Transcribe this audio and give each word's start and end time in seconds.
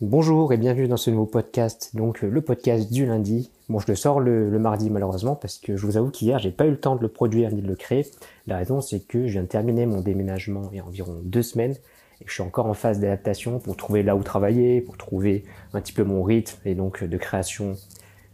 Bonjour 0.00 0.52
et 0.52 0.58
bienvenue 0.58 0.86
dans 0.86 0.96
ce 0.96 1.10
nouveau 1.10 1.26
podcast, 1.26 1.90
donc 1.96 2.22
le 2.22 2.40
podcast 2.40 2.92
du 2.92 3.04
lundi. 3.04 3.50
Bon, 3.68 3.80
je 3.80 3.88
le 3.88 3.96
sors 3.96 4.20
le, 4.20 4.48
mardi 4.56 4.90
malheureusement 4.90 5.34
parce 5.34 5.58
que 5.58 5.76
je 5.76 5.84
vous 5.84 5.96
avoue 5.96 6.10
qu'hier 6.10 6.38
j'ai 6.38 6.52
pas 6.52 6.66
eu 6.66 6.70
le 6.70 6.78
temps 6.78 6.94
de 6.94 7.02
le 7.02 7.08
produire 7.08 7.50
ni 7.50 7.62
de 7.62 7.66
le 7.66 7.74
créer. 7.74 8.06
La 8.46 8.58
raison 8.58 8.80
c'est 8.80 9.00
que 9.00 9.26
je 9.26 9.32
viens 9.32 9.42
de 9.42 9.48
terminer 9.48 9.86
mon 9.86 10.00
déménagement 10.00 10.68
il 10.70 10.76
y 10.76 10.80
a 10.80 10.84
environ 10.84 11.18
deux 11.24 11.42
semaines 11.42 11.74
et 12.20 12.24
je 12.26 12.32
suis 12.32 12.44
encore 12.44 12.66
en 12.66 12.74
phase 12.74 13.00
d'adaptation 13.00 13.58
pour 13.58 13.76
trouver 13.76 14.04
là 14.04 14.14
où 14.14 14.22
travailler, 14.22 14.80
pour 14.80 14.96
trouver 14.96 15.42
un 15.72 15.80
petit 15.80 15.92
peu 15.92 16.04
mon 16.04 16.22
rythme 16.22 16.60
et 16.64 16.76
donc 16.76 17.02
de 17.02 17.16
création 17.16 17.74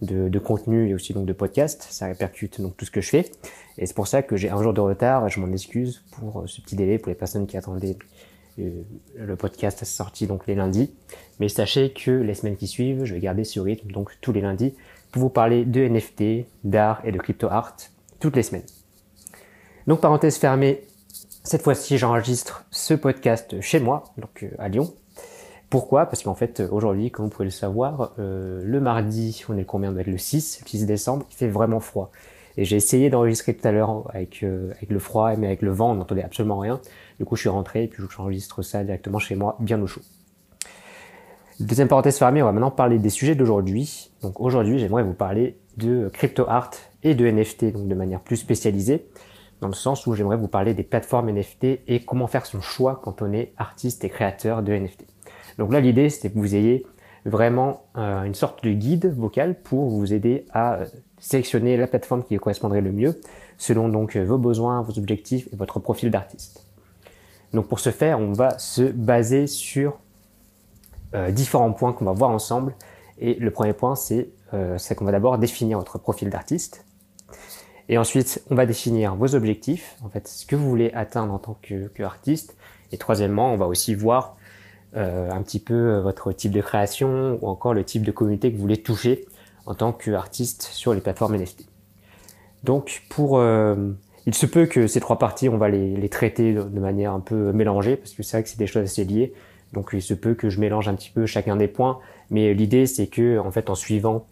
de, 0.02 0.38
contenu 0.38 0.90
et 0.90 0.94
aussi 0.94 1.14
donc 1.14 1.24
de 1.24 1.32
podcast. 1.32 1.86
Ça 1.88 2.08
répercute 2.08 2.60
donc 2.60 2.76
tout 2.76 2.84
ce 2.84 2.90
que 2.90 3.00
je 3.00 3.08
fais 3.08 3.30
et 3.78 3.86
c'est 3.86 3.96
pour 3.96 4.06
ça 4.06 4.20
que 4.20 4.36
j'ai 4.36 4.50
un 4.50 4.62
jour 4.62 4.74
de 4.74 4.82
retard. 4.82 5.30
Je 5.30 5.40
m'en 5.40 5.50
excuse 5.50 6.04
pour 6.10 6.44
ce 6.44 6.60
petit 6.60 6.76
délai 6.76 6.98
pour 6.98 7.08
les 7.08 7.14
personnes 7.14 7.46
qui 7.46 7.56
attendaient 7.56 7.96
euh, 7.96 8.33
le 8.58 9.36
podcast 9.36 9.82
est 9.82 9.86
sorti 9.86 10.26
donc 10.26 10.46
les 10.46 10.54
lundis. 10.54 10.92
Mais 11.40 11.48
sachez 11.48 11.92
que 11.92 12.10
les 12.10 12.34
semaines 12.34 12.56
qui 12.56 12.66
suivent, 12.66 13.04
je 13.04 13.14
vais 13.14 13.20
garder 13.20 13.44
ce 13.44 13.60
rythme, 13.60 13.90
donc 13.90 14.12
tous 14.20 14.32
les 14.32 14.40
lundis, 14.40 14.74
pour 15.10 15.22
vous 15.22 15.30
parler 15.30 15.64
de 15.64 15.80
NFT, 15.80 16.46
d'art 16.64 17.00
et 17.04 17.12
de 17.12 17.18
crypto 17.18 17.48
art 17.48 17.76
toutes 18.20 18.36
les 18.36 18.42
semaines. 18.42 18.64
Donc 19.86 20.00
parenthèse 20.00 20.36
fermée, 20.38 20.82
cette 21.42 21.62
fois-ci 21.62 21.98
j'enregistre 21.98 22.64
ce 22.70 22.94
podcast 22.94 23.60
chez 23.60 23.80
moi, 23.80 24.04
donc 24.16 24.42
euh, 24.42 24.48
à 24.58 24.68
Lyon. 24.68 24.94
Pourquoi? 25.68 26.06
Parce 26.06 26.22
qu'en 26.22 26.34
fait 26.34 26.60
aujourd'hui, 26.70 27.10
comme 27.10 27.26
vous 27.26 27.30
pouvez 27.30 27.44
le 27.44 27.50
savoir, 27.50 28.12
euh, 28.18 28.62
le 28.64 28.80
mardi, 28.80 29.44
on 29.48 29.58
est 29.58 29.64
combien? 29.64 29.94
On 29.94 29.94
le 29.94 30.18
6, 30.18 30.60
le 30.62 30.68
6 30.68 30.86
décembre, 30.86 31.26
il 31.30 31.34
fait 31.34 31.48
vraiment 31.48 31.80
froid. 31.80 32.10
Et 32.56 32.64
j'ai 32.64 32.76
essayé 32.76 33.10
d'enregistrer 33.10 33.54
tout 33.54 33.66
à 33.66 33.72
l'heure 33.72 34.04
avec, 34.14 34.44
avec 34.44 34.88
le 34.88 34.98
froid, 35.00 35.34
mais 35.36 35.48
avec 35.48 35.60
le 35.60 35.72
vent, 35.72 35.90
on 35.90 35.96
n'entendait 35.96 36.22
absolument 36.22 36.58
rien. 36.58 36.80
Du 37.18 37.24
coup, 37.24 37.36
je 37.36 37.42
suis 37.42 37.48
rentré 37.48 37.84
et 37.84 37.88
puis 37.88 38.02
j'enregistre 38.10 38.62
ça 38.62 38.82
directement 38.82 39.18
chez 39.18 39.34
moi, 39.34 39.56
bien 39.60 39.80
au 39.80 39.86
chaud. 39.86 40.00
Deuxième 41.60 41.86
parenthèse 41.86 42.18
fermée, 42.18 42.42
on 42.42 42.46
va 42.46 42.52
maintenant 42.52 42.72
parler 42.72 42.98
des 42.98 43.10
sujets 43.10 43.36
d'aujourd'hui. 43.36 44.10
Donc 44.22 44.40
aujourd'hui, 44.40 44.80
j'aimerais 44.80 45.04
vous 45.04 45.14
parler 45.14 45.56
de 45.76 46.08
crypto 46.12 46.44
art 46.48 46.72
et 47.04 47.14
de 47.14 47.30
NFT, 47.30 47.72
donc 47.72 47.86
de 47.86 47.94
manière 47.94 48.20
plus 48.20 48.36
spécialisée, 48.36 49.06
dans 49.60 49.68
le 49.68 49.74
sens 49.74 50.04
où 50.06 50.14
j'aimerais 50.14 50.36
vous 50.36 50.48
parler 50.48 50.74
des 50.74 50.82
plateformes 50.82 51.30
NFT 51.30 51.80
et 51.86 52.04
comment 52.04 52.26
faire 52.26 52.44
son 52.44 52.60
choix 52.60 53.00
quand 53.04 53.22
on 53.22 53.32
est 53.32 53.52
artiste 53.56 54.04
et 54.04 54.08
créateur 54.08 54.64
de 54.64 54.72
NFT. 54.72 55.04
Donc 55.58 55.72
là, 55.72 55.80
l'idée, 55.80 56.08
c'était 56.08 56.30
que 56.30 56.38
vous 56.38 56.56
ayez 56.56 56.84
vraiment 57.24 57.84
euh, 57.96 58.24
une 58.24 58.34
sorte 58.34 58.64
de 58.64 58.70
guide 58.70 59.14
vocal 59.16 59.54
pour 59.62 59.90
vous 59.90 60.12
aider 60.12 60.46
à 60.50 60.74
euh, 60.74 60.84
sélectionner 61.18 61.76
la 61.76 61.86
plateforme 61.86 62.24
qui 62.24 62.36
correspondrait 62.36 62.80
le 62.80 62.90
mieux, 62.90 63.20
selon 63.58 63.88
donc 63.88 64.16
vos 64.16 64.38
besoins, 64.38 64.82
vos 64.82 64.98
objectifs 64.98 65.48
et 65.52 65.56
votre 65.56 65.78
profil 65.78 66.10
d'artiste. 66.10 66.66
Donc 67.54 67.68
pour 67.68 67.78
ce 67.78 67.90
faire, 67.90 68.18
on 68.18 68.32
va 68.32 68.58
se 68.58 68.82
baser 68.82 69.46
sur 69.46 69.98
euh, 71.14 71.30
différents 71.30 71.72
points 71.72 71.92
qu'on 71.92 72.04
va 72.04 72.12
voir 72.12 72.30
ensemble. 72.30 72.74
Et 73.18 73.34
le 73.34 73.50
premier 73.52 73.72
point, 73.72 73.94
c'est 73.94 74.28
euh, 74.52 74.76
qu'on 74.96 75.04
va 75.04 75.12
d'abord 75.12 75.38
définir 75.38 75.78
votre 75.78 75.98
profil 75.98 76.30
d'artiste. 76.30 76.84
Et 77.88 77.96
ensuite, 77.96 78.42
on 78.50 78.56
va 78.56 78.66
définir 78.66 79.14
vos 79.14 79.34
objectifs, 79.34 79.96
en 80.04 80.08
fait, 80.08 80.26
ce 80.26 80.46
que 80.46 80.56
vous 80.56 80.68
voulez 80.68 80.90
atteindre 80.94 81.32
en 81.32 81.38
tant 81.38 81.56
qu'artiste. 81.94 82.56
et 82.90 82.98
troisièmement, 82.98 83.52
on 83.52 83.56
va 83.56 83.66
aussi 83.66 83.94
voir 83.94 84.36
euh, 84.96 85.30
un 85.30 85.42
petit 85.42 85.60
peu 85.60 85.98
votre 85.98 86.32
type 86.32 86.52
de 86.52 86.62
création 86.62 87.38
ou 87.40 87.48
encore 87.48 87.74
le 87.74 87.84
type 87.84 88.02
de 88.02 88.10
communauté 88.10 88.50
que 88.50 88.56
vous 88.56 88.62
voulez 88.62 88.82
toucher 88.82 89.26
en 89.66 89.74
tant 89.74 89.92
qu'artiste 89.92 90.62
sur 90.62 90.94
les 90.94 91.00
plateformes 91.00 91.36
NFT. 91.36 91.66
Donc 92.64 93.02
pour 93.10 93.38
il 94.26 94.34
se 94.34 94.46
peut 94.46 94.66
que 94.66 94.86
ces 94.86 95.00
trois 95.00 95.18
parties, 95.18 95.48
on 95.48 95.58
va 95.58 95.68
les, 95.68 96.08
traiter 96.08 96.54
de, 96.54 96.80
manière 96.80 97.12
un 97.12 97.20
peu 97.20 97.52
mélangée, 97.52 97.96
parce 97.96 98.12
que 98.12 98.22
c'est 98.22 98.38
vrai 98.38 98.42
que 98.42 98.48
c'est 98.48 98.58
des 98.58 98.66
choses 98.66 98.84
assez 98.84 99.04
liées. 99.04 99.32
Donc 99.72 99.90
il 99.92 100.02
se 100.02 100.14
peut 100.14 100.34
que 100.34 100.50
je 100.50 100.60
mélange 100.60 100.88
un 100.88 100.94
petit 100.94 101.10
peu 101.10 101.26
chacun 101.26 101.56
des 101.56 101.68
points, 101.68 101.98
mais 102.30 102.54
l'idée 102.54 102.86
c'est 102.86 103.08
que 103.08 103.38
en 103.38 103.50
fait 103.50 103.70
en 103.70 103.74
suivant 103.74 104.26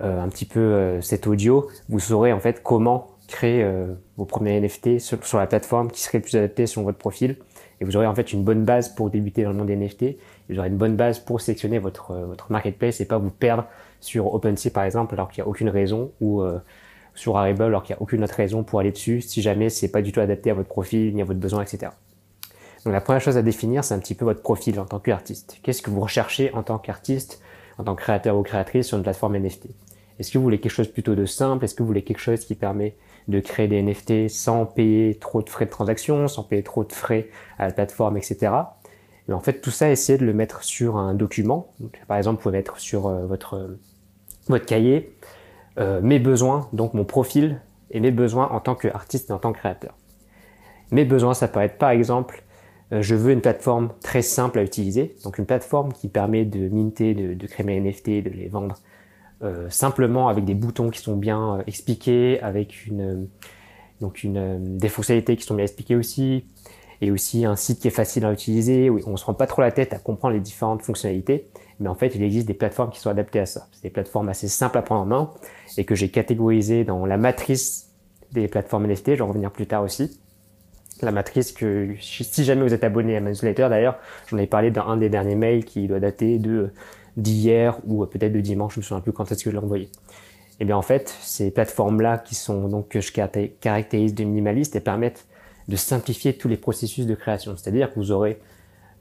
euh, 0.00 0.22
un 0.22 0.28
petit 0.28 0.44
peu 0.44 0.60
euh, 0.60 1.00
cet 1.00 1.26
audio, 1.26 1.68
vous 1.88 1.98
saurez 1.98 2.32
en 2.32 2.38
fait 2.38 2.62
comment 2.62 3.08
créer 3.26 3.64
euh, 3.64 3.94
vos 4.16 4.24
premiers 4.24 4.60
NFT 4.60 5.00
sur, 5.00 5.18
la 5.38 5.46
plateforme 5.46 5.90
qui 5.90 6.02
serait 6.02 6.18
le 6.18 6.22
plus 6.22 6.36
adapté 6.36 6.66
selon 6.66 6.84
votre 6.84 6.98
profil. 6.98 7.36
Et 7.80 7.84
vous 7.84 7.96
aurez 7.96 8.06
en 8.06 8.14
fait 8.14 8.32
une 8.32 8.44
bonne 8.44 8.64
base 8.64 8.94
pour 8.94 9.10
débuter 9.10 9.42
dans 9.42 9.50
le 9.50 9.56
monde 9.56 9.68
des 9.68 9.76
NFT. 9.76 10.16
Vous 10.50 10.58
aurez 10.58 10.68
une 10.68 10.76
bonne 10.76 10.96
base 10.96 11.18
pour 11.18 11.40
sélectionner 11.40 11.78
votre, 11.78 12.14
votre 12.14 12.52
marketplace 12.52 13.00
et 13.00 13.06
pas 13.06 13.18
vous 13.18 13.30
perdre 13.30 13.66
sur 14.00 14.32
OpenSea 14.34 14.70
par 14.72 14.84
exemple 14.84 15.14
alors 15.14 15.28
qu'il 15.30 15.42
n'y 15.42 15.46
a 15.46 15.48
aucune 15.48 15.68
raison 15.68 16.12
ou 16.20 16.42
sur 17.18 17.36
Arible 17.36 17.62
alors 17.62 17.82
qu'il 17.82 17.94
n'y 17.94 17.98
a 17.98 18.02
aucune 18.02 18.22
autre 18.22 18.34
raison 18.34 18.62
pour 18.62 18.80
aller 18.80 18.92
dessus 18.92 19.20
si 19.20 19.42
jamais 19.42 19.70
c'est 19.70 19.88
pas 19.88 20.02
du 20.02 20.12
tout 20.12 20.20
adapté 20.20 20.50
à 20.50 20.54
votre 20.54 20.68
profil 20.68 21.14
ni 21.14 21.20
à 21.20 21.24
votre 21.24 21.40
besoin, 21.40 21.62
etc. 21.62 21.90
Donc 22.84 22.92
la 22.92 23.00
première 23.00 23.20
chose 23.20 23.36
à 23.36 23.42
définir, 23.42 23.82
c'est 23.82 23.94
un 23.94 23.98
petit 23.98 24.14
peu 24.14 24.24
votre 24.24 24.40
profil 24.40 24.78
en 24.78 24.84
tant 24.84 25.00
qu'artiste. 25.00 25.58
Qu'est-ce 25.62 25.82
que 25.82 25.90
vous 25.90 26.00
recherchez 26.00 26.52
en 26.54 26.62
tant 26.62 26.78
qu'artiste, 26.78 27.42
en 27.76 27.84
tant 27.84 27.96
que 27.96 28.02
créateur 28.02 28.36
ou 28.36 28.42
créatrice 28.42 28.86
sur 28.86 28.96
une 28.96 29.02
plateforme 29.02 29.36
NFT 29.36 29.66
Est-ce 30.18 30.30
que 30.30 30.38
vous 30.38 30.44
voulez 30.44 30.60
quelque 30.60 30.72
chose 30.72 30.88
plutôt 30.88 31.16
de 31.16 31.26
simple? 31.26 31.64
Est-ce 31.64 31.74
que 31.74 31.82
vous 31.82 31.88
voulez 31.88 32.04
quelque 32.04 32.20
chose 32.20 32.44
qui 32.44 32.54
permet 32.54 32.94
de 33.26 33.40
créer 33.40 33.66
des 33.66 33.82
NFT 33.82 34.30
sans 34.30 34.64
payer 34.64 35.16
trop 35.16 35.42
de 35.42 35.50
frais 35.50 35.66
de 35.66 35.70
transaction, 35.70 36.28
sans 36.28 36.44
payer 36.44 36.62
trop 36.62 36.84
de 36.84 36.92
frais 36.92 37.28
à 37.58 37.66
la 37.66 37.72
plateforme, 37.72 38.16
etc. 38.16 38.52
Mais 39.26 39.34
en 39.34 39.40
fait, 39.40 39.60
tout 39.60 39.70
ça, 39.70 39.90
essayez 39.90 40.18
de 40.18 40.24
le 40.24 40.32
mettre 40.32 40.62
sur 40.62 40.96
un 40.96 41.14
document. 41.14 41.70
par 42.06 42.16
exemple, 42.16 42.36
vous 42.36 42.44
pouvez 42.44 42.58
mettre 42.58 42.78
sur 42.78 43.08
euh, 43.08 43.26
votre, 43.26 43.76
votre 44.46 44.64
cahier 44.64 45.14
euh, 45.78 46.00
mes 46.02 46.18
besoins, 46.18 46.68
donc 46.72 46.94
mon 46.94 47.04
profil 47.04 47.60
et 47.90 48.00
mes 48.00 48.10
besoins 48.10 48.48
en 48.50 48.60
tant 48.60 48.74
qu'artiste 48.74 49.30
et 49.30 49.32
en 49.32 49.38
tant 49.38 49.52
que 49.52 49.58
créateur. 49.58 49.94
Mes 50.90 51.04
besoins, 51.04 51.34
ça 51.34 51.48
peut 51.48 51.60
être 51.60 51.78
par 51.78 51.90
exemple, 51.90 52.42
euh, 52.92 53.02
je 53.02 53.14
veux 53.14 53.32
une 53.32 53.40
plateforme 53.40 53.90
très 54.02 54.22
simple 54.22 54.58
à 54.58 54.62
utiliser, 54.62 55.16
donc 55.24 55.38
une 55.38 55.46
plateforme 55.46 55.92
qui 55.92 56.08
permet 56.08 56.44
de 56.44 56.68
minter, 56.68 57.14
de, 57.14 57.46
créer 57.46 57.64
mes 57.64 57.80
NFT, 57.80 58.22
de 58.22 58.30
les 58.30 58.48
vendre 58.48 58.76
euh, 59.42 59.70
simplement 59.70 60.28
avec 60.28 60.44
des 60.44 60.54
boutons 60.54 60.90
qui 60.90 61.00
sont 61.00 61.16
bien 61.16 61.62
expliqués, 61.66 62.40
avec 62.40 62.86
une 62.86 63.28
donc 64.00 64.22
une 64.22 64.78
des 64.78 64.88
fonctionnalités 64.88 65.36
qui 65.36 65.42
sont 65.42 65.54
bien 65.54 65.64
expliquées 65.64 65.96
aussi, 65.96 66.44
et 67.00 67.10
aussi 67.10 67.44
un 67.44 67.56
site 67.56 67.80
qui 67.80 67.88
est 67.88 67.92
facile 67.92 68.24
à 68.24 68.32
utiliser, 68.32 68.90
où 68.90 69.00
on 69.06 69.16
se 69.16 69.24
rend 69.24 69.34
pas 69.34 69.46
trop 69.46 69.62
la 69.62 69.70
tête 69.70 69.92
à 69.92 69.98
comprendre 69.98 70.34
les 70.34 70.40
différentes 70.40 70.82
fonctionnalités. 70.82 71.46
Mais 71.80 71.88
en 71.88 71.94
fait, 71.94 72.14
il 72.14 72.22
existe 72.22 72.46
des 72.46 72.54
plateformes 72.54 72.90
qui 72.90 73.00
sont 73.00 73.10
adaptées 73.10 73.40
à 73.40 73.46
ça. 73.46 73.68
C'est 73.72 73.84
des 73.84 73.90
plateformes 73.90 74.28
assez 74.28 74.48
simples 74.48 74.78
à 74.78 74.82
prendre 74.82 75.02
en 75.02 75.06
main 75.06 75.30
et 75.76 75.84
que 75.84 75.94
j'ai 75.94 76.10
catégorisées 76.10 76.84
dans 76.84 77.06
la 77.06 77.16
matrice 77.16 77.90
des 78.32 78.48
plateformes 78.48 78.86
NFT. 78.86 79.10
Je 79.10 79.12
vais 79.12 79.20
en 79.22 79.28
revenir 79.28 79.50
plus 79.50 79.66
tard 79.66 79.84
aussi. 79.84 80.20
La 81.00 81.12
matrice 81.12 81.52
que, 81.52 81.94
si 82.00 82.44
jamais 82.44 82.62
vous 82.62 82.74
êtes 82.74 82.82
abonné 82.82 83.16
à 83.16 83.20
ma 83.20 83.30
newsletter, 83.30 83.68
d'ailleurs, 83.70 83.98
j'en 84.26 84.38
ai 84.38 84.48
parlé 84.48 84.72
dans 84.72 84.88
un 84.88 84.96
des 84.96 85.08
derniers 85.08 85.36
mails 85.36 85.64
qui 85.64 85.86
doit 85.86 86.00
dater 86.00 86.38
de 86.38 86.72
d'hier 87.16 87.78
ou 87.86 88.06
peut-être 88.06 88.32
de 88.32 88.40
dimanche, 88.40 88.74
je 88.74 88.80
me 88.80 88.84
souviens 88.84 89.00
plus 89.00 89.12
quand 89.12 89.30
est-ce 89.30 89.42
que 89.42 89.50
je 89.50 89.56
l'ai 89.56 89.62
envoyé. 89.62 89.84
Et 89.84 90.62
eh 90.62 90.64
bien 90.64 90.76
en 90.76 90.82
fait, 90.82 91.14
ces 91.20 91.50
plateformes-là 91.50 92.18
qui 92.18 92.34
sont 92.34 92.68
donc 92.68 92.88
que 92.88 93.00
je 93.00 93.12
caractérise 93.12 94.14
de 94.14 94.24
minimalistes, 94.24 94.74
elles 94.74 94.82
permettent 94.82 95.26
de 95.68 95.76
simplifier 95.76 96.36
tous 96.36 96.48
les 96.48 96.56
processus 96.56 97.06
de 97.06 97.14
création. 97.14 97.56
C'est-à-dire 97.56 97.92
que 97.92 97.96
vous 97.96 98.10
aurez 98.10 98.40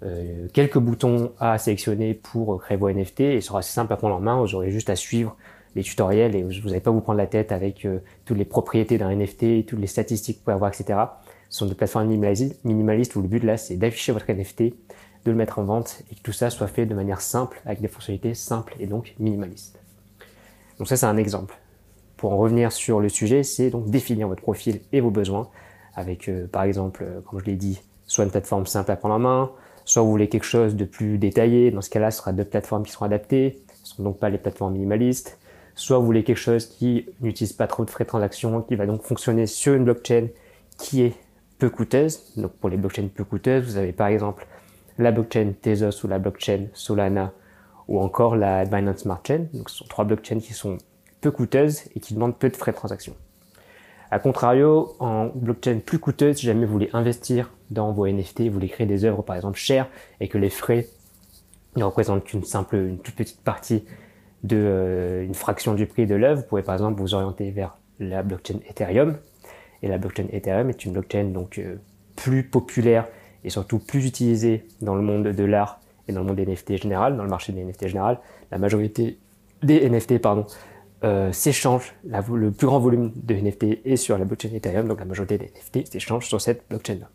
euh, 0.03 0.47
quelques 0.53 0.77
boutons 0.77 1.31
à 1.39 1.57
sélectionner 1.57 2.13
pour 2.13 2.59
créer 2.61 2.77
vos 2.77 2.89
NFT 2.89 3.21
et 3.21 3.41
sera 3.41 3.59
assez 3.59 3.73
simple 3.73 3.91
à 3.93 3.97
prendre 3.97 4.15
en 4.15 4.19
main. 4.19 4.39
Vous 4.39 4.53
aurez 4.53 4.71
juste 4.71 4.89
à 4.89 4.95
suivre 4.95 5.35
les 5.75 5.83
tutoriels 5.83 6.35
et 6.35 6.43
vous 6.43 6.51
n'allez 6.67 6.79
pas 6.79 6.91
vous 6.91 7.01
prendre 7.01 7.17
la 7.17 7.27
tête 7.27 7.51
avec 7.51 7.85
euh, 7.85 7.99
toutes 8.25 8.37
les 8.37 8.45
propriétés 8.45 8.97
d'un 8.97 9.15
NFT, 9.15 9.65
toutes 9.65 9.79
les 9.79 9.87
statistiques 9.87 10.37
que 10.37 10.39
vous 10.39 10.43
pouvez 10.45 10.55
avoir, 10.55 10.71
etc. 10.71 10.99
Ce 11.49 11.59
sont 11.59 11.65
des 11.65 11.75
plateformes 11.75 12.07
minimalistes 12.07 13.15
où 13.15 13.21
le 13.21 13.27
but 13.27 13.43
là 13.43 13.57
c'est 13.57 13.75
d'afficher 13.75 14.11
votre 14.11 14.31
NFT, 14.31 14.61
de 14.61 15.31
le 15.31 15.35
mettre 15.35 15.59
en 15.59 15.63
vente 15.63 16.03
et 16.11 16.15
que 16.15 16.21
tout 16.21 16.33
ça 16.33 16.49
soit 16.49 16.67
fait 16.67 16.85
de 16.85 16.93
manière 16.93 17.21
simple 17.21 17.61
avec 17.65 17.81
des 17.81 17.87
fonctionnalités 17.87 18.33
simples 18.33 18.75
et 18.79 18.87
donc 18.87 19.15
minimalistes. 19.19 19.79
Donc 20.77 20.87
ça 20.87 20.97
c'est 20.97 21.05
un 21.05 21.17
exemple. 21.17 21.57
Pour 22.17 22.33
en 22.33 22.37
revenir 22.37 22.71
sur 22.71 22.99
le 22.99 23.09
sujet, 23.09 23.43
c'est 23.43 23.69
donc 23.69 23.89
définir 23.89 24.27
votre 24.27 24.41
profil 24.41 24.81
et 24.91 25.01
vos 25.01 25.11
besoins 25.11 25.49
avec 25.95 26.27
euh, 26.27 26.47
par 26.47 26.63
exemple, 26.63 27.05
comme 27.25 27.39
je 27.39 27.45
l'ai 27.45 27.55
dit, 27.55 27.81
soit 28.05 28.23
une 28.25 28.31
plateforme 28.31 28.65
simple 28.65 28.91
à 28.91 28.95
prendre 28.95 29.15
en 29.15 29.19
main, 29.19 29.51
Soit 29.87 30.01
vous 30.01 30.11
voulez 30.11 30.27
quelque 30.27 30.43
chose 30.43 30.75
de 30.75 30.83
plus 30.83 31.17
détaillé, 31.17 31.71
dans 31.71 31.79
ce 31.79 31.89
cas-là, 31.89 32.11
ce 32.11 32.17
sera 32.17 32.33
deux 32.33 32.43
plateformes 32.43 32.83
qui 32.83 32.91
seront 32.91 33.05
adaptées, 33.05 33.63
ce 33.71 33.93
ne 33.93 33.95
sont 33.95 34.03
donc 34.03 34.19
pas 34.19 34.29
les 34.29 34.37
plateformes 34.37 34.73
minimalistes. 34.73 35.39
Soit 35.75 35.97
vous 35.97 36.05
voulez 36.05 36.25
quelque 36.25 36.35
chose 36.35 36.65
qui 36.65 37.05
n'utilise 37.21 37.53
pas 37.53 37.67
trop 37.67 37.85
de 37.85 37.89
frais 37.89 38.03
de 38.03 38.09
transaction, 38.09 38.61
qui 38.63 38.75
va 38.75 38.85
donc 38.85 39.03
fonctionner 39.03 39.47
sur 39.47 39.75
une 39.75 39.85
blockchain 39.85 40.27
qui 40.77 41.03
est 41.03 41.13
peu 41.57 41.69
coûteuse. 41.69 42.33
Donc 42.35 42.51
pour 42.55 42.69
les 42.69 42.75
blockchains 42.75 43.07
peu 43.07 43.23
coûteuses, 43.23 43.63
vous 43.63 43.77
avez 43.77 43.93
par 43.93 44.07
exemple 44.07 44.45
la 44.97 45.13
blockchain 45.13 45.53
Tezos 45.61 46.03
ou 46.03 46.09
la 46.09 46.19
blockchain 46.19 46.65
Solana 46.73 47.31
ou 47.87 48.01
encore 48.01 48.35
la 48.35 48.65
Binance 48.65 49.03
Smart 49.03 49.21
Chain. 49.25 49.45
Donc 49.53 49.69
ce 49.69 49.77
sont 49.77 49.85
trois 49.85 50.03
blockchains 50.03 50.39
qui 50.39 50.51
sont 50.51 50.77
peu 51.21 51.31
coûteuses 51.31 51.83
et 51.95 52.01
qui 52.01 52.13
demandent 52.13 52.37
peu 52.37 52.49
de 52.49 52.57
frais 52.57 52.73
de 52.73 52.77
transaction. 52.77 53.15
A 54.09 54.19
contrario, 54.19 54.95
en 54.99 55.27
blockchain 55.35 55.79
plus 55.85 55.99
coûteuse, 55.99 56.37
si 56.37 56.45
jamais 56.45 56.65
vous 56.65 56.71
voulez 56.71 56.89
investir 56.93 57.51
dans 57.71 57.91
vos 57.91 58.07
NFT, 58.07 58.43
vous 58.43 58.53
voulez 58.53 58.69
créer 58.69 58.87
des 58.87 59.03
œuvres 59.03 59.21
par 59.21 59.35
exemple 59.35 59.57
chères 59.57 59.87
et 60.21 60.27
que 60.27 60.37
les 60.37 60.49
frais 60.49 60.87
ne 61.75 61.83
représentent 61.83 62.23
qu'une 62.23 62.43
simple, 62.43 62.75
une 62.75 62.99
toute 62.99 63.15
petite 63.15 63.41
partie 63.41 63.83
de 64.43 64.57
euh, 64.57 65.25
une 65.25 65.33
fraction 65.33 65.73
du 65.73 65.85
prix 65.85 66.05
de 66.05 66.15
l'œuvre, 66.15 66.41
vous 66.41 66.47
pouvez 66.47 66.61
par 66.61 66.75
exemple 66.75 66.99
vous 66.99 67.13
orienter 67.13 67.51
vers 67.51 67.77
la 67.99 68.23
blockchain 68.23 68.59
Ethereum. 68.69 69.17
Et 69.83 69.87
la 69.87 69.97
blockchain 69.97 70.27
Ethereum 70.31 70.69
est 70.69 70.85
une 70.85 70.93
blockchain 70.93 71.25
donc 71.25 71.59
euh, 71.59 71.75
plus 72.15 72.43
populaire 72.43 73.07
et 73.43 73.49
surtout 73.49 73.79
plus 73.79 74.05
utilisée 74.05 74.65
dans 74.81 74.95
le 74.95 75.01
monde 75.01 75.27
de 75.27 75.43
l'art 75.43 75.79
et 76.07 76.13
dans 76.13 76.21
le 76.21 76.27
monde 76.27 76.37
des 76.37 76.45
NFT 76.45 76.77
général, 76.77 77.17
dans 77.17 77.23
le 77.23 77.29
marché 77.29 77.51
des 77.51 77.63
NFT 77.63 77.87
général, 77.87 78.19
la 78.51 78.57
majorité 78.57 79.17
des 79.63 79.87
NFT 79.89 80.19
pardon, 80.19 80.45
euh. 81.03 81.31
Le 81.31 82.51
plus 82.51 82.67
grand 82.67 82.79
volume 82.79 83.11
de 83.15 83.35
NFT 83.35 83.85
est 83.85 83.97
sur 83.97 84.17
la 84.17 84.25
blockchain 84.25 84.49
Ethereum, 84.53 84.87
donc 84.87 84.99
la 84.99 85.05
majorité 85.05 85.37
des 85.37 85.45
NFT 85.45 85.91
s'échangent 85.91 86.27
sur 86.27 86.41
cette 86.41 86.63
blockchain-là. 86.69 87.07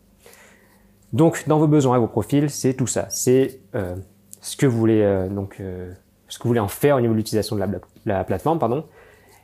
Donc, 1.13 1.43
dans 1.47 1.59
vos 1.59 1.67
besoins 1.67 1.97
et 1.97 1.99
vos 1.99 2.07
profils, 2.07 2.49
c'est 2.49 2.73
tout 2.73 2.87
ça. 2.87 3.07
C'est 3.09 3.59
euh, 3.75 3.95
ce 4.41 4.57
que 4.57 4.65
vous 4.65 4.77
voulez 4.77 5.01
euh, 5.01 5.29
donc 5.29 5.57
euh, 5.59 5.91
ce 6.27 6.39
que 6.39 6.43
vous 6.43 6.49
voulez 6.49 6.59
en 6.59 6.67
faire 6.67 6.97
au 6.97 7.01
niveau 7.01 7.13
de 7.13 7.17
l'utilisation 7.17 7.55
de 7.55 7.61
la, 7.61 7.67
la, 8.05 8.23
plateforme, 8.23 8.57
pardon, 8.57 8.85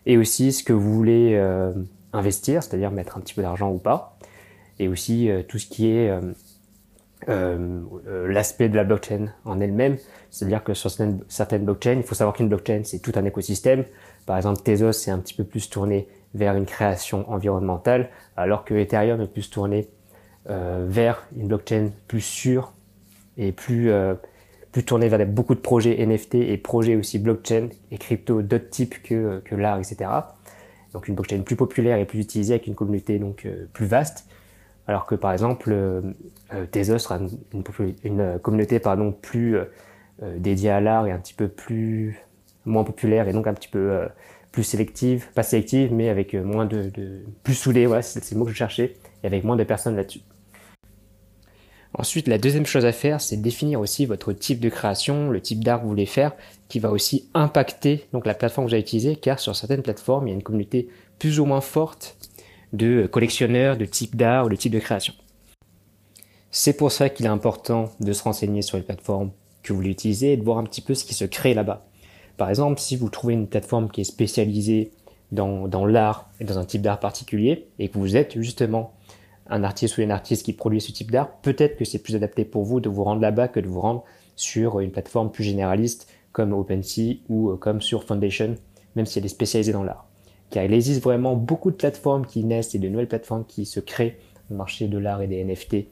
et 0.08 0.18
aussi 0.18 0.52
ce 0.52 0.64
que 0.64 0.74
vous 0.74 0.92
voulez 0.92 1.40
investir, 2.14 2.64
c'est-à-dire 2.64 2.90
mettre 2.90 3.16
un 3.16 3.22
petit 3.22 3.36
peu 3.36 3.44
d'argent 3.44 3.70
ou 3.70 3.78
pas, 3.78 4.18
et 4.80 4.88
aussi 4.88 5.30
tout 5.48 5.60
ce 5.60 5.68
qui 5.68 5.92
est 5.92 6.12
l'aspect 7.28 8.70
de 8.70 8.76
la 8.76 8.84
blockchain 8.84 9.28
en 9.46 9.60
elle-même, 9.60 9.98
c'est-à-dire 10.32 10.64
que 10.64 10.74
sur 10.74 10.90
certaines, 11.28 11.66
blockchains, 11.66 11.96
il 11.96 12.04
faut 12.04 12.16
savoir 12.16 12.36
qu'une 12.36 12.48
blockchain 12.48 12.82
c'est 12.84 13.00
tout 13.00 13.12
un 13.16 13.26
écosystème. 13.26 13.84
Par 14.26 14.38
exemple, 14.38 14.62
Tezos 14.62 14.94
c'est 14.94 15.12
un 15.12 15.20
petit 15.20 15.34
peu 15.34 15.44
plus 15.44 15.70
tourné 15.70 16.08
vers 16.34 16.56
une 16.56 16.66
création 16.66 17.30
environnementale, 17.30 18.10
alors 18.38 18.64
que 18.64 18.74
Ethereum 18.74 19.22
est 19.22 19.28
plus 19.28 19.50
tourné 19.50 19.90
euh, 20.50 20.86
vers 20.88 21.28
une 21.36 21.48
blockchain 21.48 21.90
plus 22.08 22.22
sûre 22.22 22.74
et 23.38 23.52
plus 23.52 23.92
euh, 23.92 24.16
plus 24.72 24.84
tournée 24.84 25.10
vers 25.10 25.26
beaucoup 25.26 25.56
de 25.56 25.60
projets 25.60 26.06
NFT 26.06 26.36
et 26.36 26.58
projets 26.58 26.96
aussi 26.96 27.20
blockchain 27.20 27.70
et 27.92 27.98
crypto 27.98 28.42
d'autres 28.42 28.70
types 28.70 29.02
que, 29.02 29.42
que 29.44 29.56
l'art, 29.56 29.80
etc. 29.80 30.10
Donc 30.94 31.08
une 31.08 31.16
blockchain 31.16 31.42
plus 31.42 31.56
populaire 31.56 31.98
et 31.98 32.06
plus 32.06 32.20
utilisée 32.20 32.54
avec 32.54 32.68
une 32.68 32.76
communauté 32.76 33.20
donc 33.20 33.46
euh, 33.46 33.66
plus 33.74 33.86
vaste. 33.86 34.28
Alors 34.90 35.06
que 35.06 35.14
par 35.14 35.32
exemple 35.32 35.70
euh, 35.72 36.02
Tezos 36.72 36.98
sera 36.98 37.20
une, 37.20 37.64
une, 38.04 38.40
communauté 38.40 38.80
pardon 38.80 39.12
plus 39.12 39.58
dédiée 40.38 40.72
à 40.72 40.82
l'art 40.82 41.06
et 41.06 41.12
un 41.12 41.20
petit 41.20 41.36
peu 41.36 41.48
plus 41.48 42.20
moins 42.66 42.84
populaire 42.84 43.28
et 43.28 43.34
donc 43.34 43.46
un 43.46 43.54
petit 43.54 43.68
peu 43.68 44.08
plus 44.52 44.64
sélective, 44.64 45.28
pas 45.36 45.44
sélective 45.44 45.94
mais 45.94 46.10
avec 46.10 46.34
moins 46.34 46.66
de, 46.66 46.92
plus 47.44 47.54
soudée, 47.54 47.86
voilà 47.86 48.02
c'est 48.02 48.32
le 48.32 48.40
mot 48.40 48.46
que 48.46 48.52
je 48.52 48.56
cherchais, 48.56 48.96
et 49.24 49.28
avec 49.28 49.44
moins 49.44 49.56
de 49.56 49.64
personnes 49.64 49.96
là-dessus. 49.96 50.22
Ensuite, 51.94 52.28
la 52.28 52.38
deuxième 52.38 52.66
chose 52.66 52.86
à 52.86 52.92
faire, 52.92 53.20
c'est 53.20 53.38
définir 53.38 53.80
aussi 53.80 54.06
votre 54.06 54.32
type 54.32 54.60
de 54.60 54.70
création, 54.70 55.30
le 55.30 55.42
type 55.42 55.64
d'art 55.64 55.80
que 55.80 55.84
vous 55.84 55.90
voulez 55.90 56.06
faire, 56.06 56.34
qui 56.68 56.80
va 56.80 56.92
aussi 56.92 57.30
impacter 57.34 58.08
donc 58.14 58.26
la 58.26 58.36
plateforme 58.36 58.68
que 58.68 58.70
vous 58.70 58.76
allez 58.76 58.84
utiliser, 58.84 59.16
car 59.16 59.40
sur 59.40 59.56
certaines 59.56 59.82
plateformes, 59.82 60.28
il 60.28 60.32
y 60.32 60.34
a 60.34 60.36
une 60.36 60.44
communauté 60.44 60.88
plus 61.18 61.40
ou 61.40 61.46
moins 61.46 61.62
forte 61.62 62.16
de 62.74 63.08
collectionneurs, 63.08 63.78
de 63.78 63.86
type 63.86 64.16
d'art 64.16 64.46
ou 64.46 64.50
de 64.50 64.56
type 64.56 64.74
de 64.74 64.80
création. 64.80 65.14
C'est 66.52 66.74
pour 66.74 66.92
ça 66.92 67.10
qu'il 67.10 67.26
est 67.26 67.30
important 67.30 67.92
de 68.00 68.12
se 68.12 68.24
renseigner 68.24 68.62
sur 68.62 68.78
les 68.78 68.84
plateformes 68.84 69.32
que 69.62 69.72
vous 69.72 69.78
voulez 69.80 69.92
utiliser 69.92 70.34
et 70.34 70.38
de 70.38 70.44
voir 70.44 70.58
un 70.58 70.64
petit 70.64 70.82
peu 70.82 70.96
ce 70.96 71.06
qui 71.06 71.14
se 71.14 71.26
crée 71.26 71.54
là-bas. 71.54 71.86
Par 72.38 72.50
exemple, 72.50 72.80
si 72.80 72.96
vous 72.96 73.10
trouvez 73.10 73.34
une 73.34 73.48
plateforme 73.48 73.90
qui 73.92 74.02
est 74.02 74.06
spécialisée 74.06 74.92
dans, 75.32 75.68
dans 75.68 75.86
l'art 75.86 76.30
et 76.40 76.46
dans 76.46 76.58
un 76.58 76.66
type 76.66 76.82
d'art 76.82 77.00
particulier 77.00 77.68
et 77.78 77.90
que 77.90 77.98
vous 77.98 78.16
êtes 78.16 78.40
justement 78.40 78.94
un 79.48 79.64
artiste 79.64 79.98
ou 79.98 80.02
une 80.02 80.12
artiste 80.12 80.46
qui 80.46 80.54
produit 80.54 80.82
ce 80.82 80.92
type 80.92 81.12
d'art, 81.12 81.30
peut-être 81.42 81.78
que 81.78 81.86
c'est 81.86 82.00
plus 82.00 82.16
adapté 82.16 82.46
pour 82.46 82.64
vous 82.64 82.80
de 82.80 82.90
vous 82.90 83.04
rendre 83.04 83.22
là-bas 83.22 83.48
que 83.48 83.60
de 83.60 83.68
vous 83.68 83.82
rendre 83.82 84.04
sur 84.36 84.80
une 84.80 84.92
plateforme 84.92 85.32
plus 85.32 85.44
généraliste 85.44 86.08
comme 86.32 86.54
OpenSea 86.54 87.18
ou 87.28 87.56
comme 87.58 87.82
sur 87.82 88.04
Foundation, 88.04 88.56
même 88.96 89.06
si 89.06 89.20
elle 89.20 89.26
est 89.26 89.30
spécialisée 89.30 89.74
dans 89.74 89.84
l'art. 89.84 90.09
Car 90.50 90.64
il 90.64 90.74
existe 90.74 91.04
vraiment 91.04 91.36
beaucoup 91.36 91.72
de 91.72 91.76
plateformes 91.76 92.26
qui 92.26 92.44
naissent 92.44 92.76
et 92.76 92.80
de 92.80 92.90
nouvelles 92.90 93.08
plateformes 93.08 93.46
qui 93.46 93.66
se 93.66 93.80
créent 93.80 94.18
au 94.52 94.56
marché 94.56 94.88
de 94.88 94.98
l'art 94.98 95.22
et 95.22 95.28
des 95.28 95.44
NFT, 95.44 95.86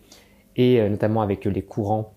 et 0.56 0.80
euh, 0.80 0.90
notamment 0.90 1.22
avec 1.22 1.46
les 1.46 1.62
courants 1.62 2.14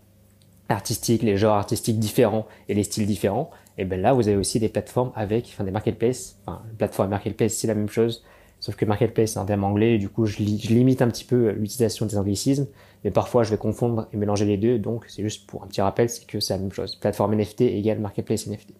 artistiques, 0.69 1.23
les 1.23 1.37
genres 1.37 1.57
artistiques 1.57 1.99
différents 1.99 2.47
et 2.69 2.75
les 2.75 2.85
styles 2.85 3.07
différents. 3.07 3.51
Et 3.77 3.85
bien 3.85 3.99
là, 3.99 4.13
vous 4.13 4.29
avez 4.29 4.37
aussi 4.37 4.59
des 4.59 4.69
plateformes 4.69 5.13
avec, 5.15 5.47
enfin 5.47 5.65
des 5.65 5.71
marketplaces, 5.71 6.39
enfin, 6.47 6.63
plateforme 6.79 7.11
marketplace, 7.11 7.55
c'est 7.55 7.67
la 7.67 7.75
même 7.75 7.89
chose, 7.89 8.25
Sauf 8.61 8.77
que 8.77 8.85
marketplace, 8.85 9.33
c'est 9.33 9.39
un 9.39 9.47
terme 9.47 9.65
anglais, 9.65 9.97
du 9.97 10.11
coup, 10.11 10.27
je, 10.27 10.37
je 10.37 10.69
limite 10.69 11.01
un 11.01 11.09
petit 11.09 11.25
peu 11.25 11.51
l'utilisation 11.53 12.05
des 12.05 12.19
anglicismes, 12.19 12.67
mais 13.05 13.11
parfois, 13.11 13.43
je 13.43 13.51
vais 13.51 13.57
confondre 13.57 14.07
et 14.13 14.19
mélanger 14.19 14.45
les 14.45 14.59
deux, 14.59 14.79
donc 14.79 15.07
c'est 15.09 15.23
juste 15.23 15.47
pour 15.47 15.65
un 15.65 15.67
petit 15.67 15.81
rappel, 15.81 16.11
c'est 16.11 16.27
que 16.27 16.41
c'est 16.41 16.53
la 16.53 16.61
même 16.61 16.71
chose. 16.71 16.97
Plateforme 16.97 17.35
NFT 17.35 17.63
égale 17.63 18.01
marketplace 18.01 18.47
NFT. 18.47 18.75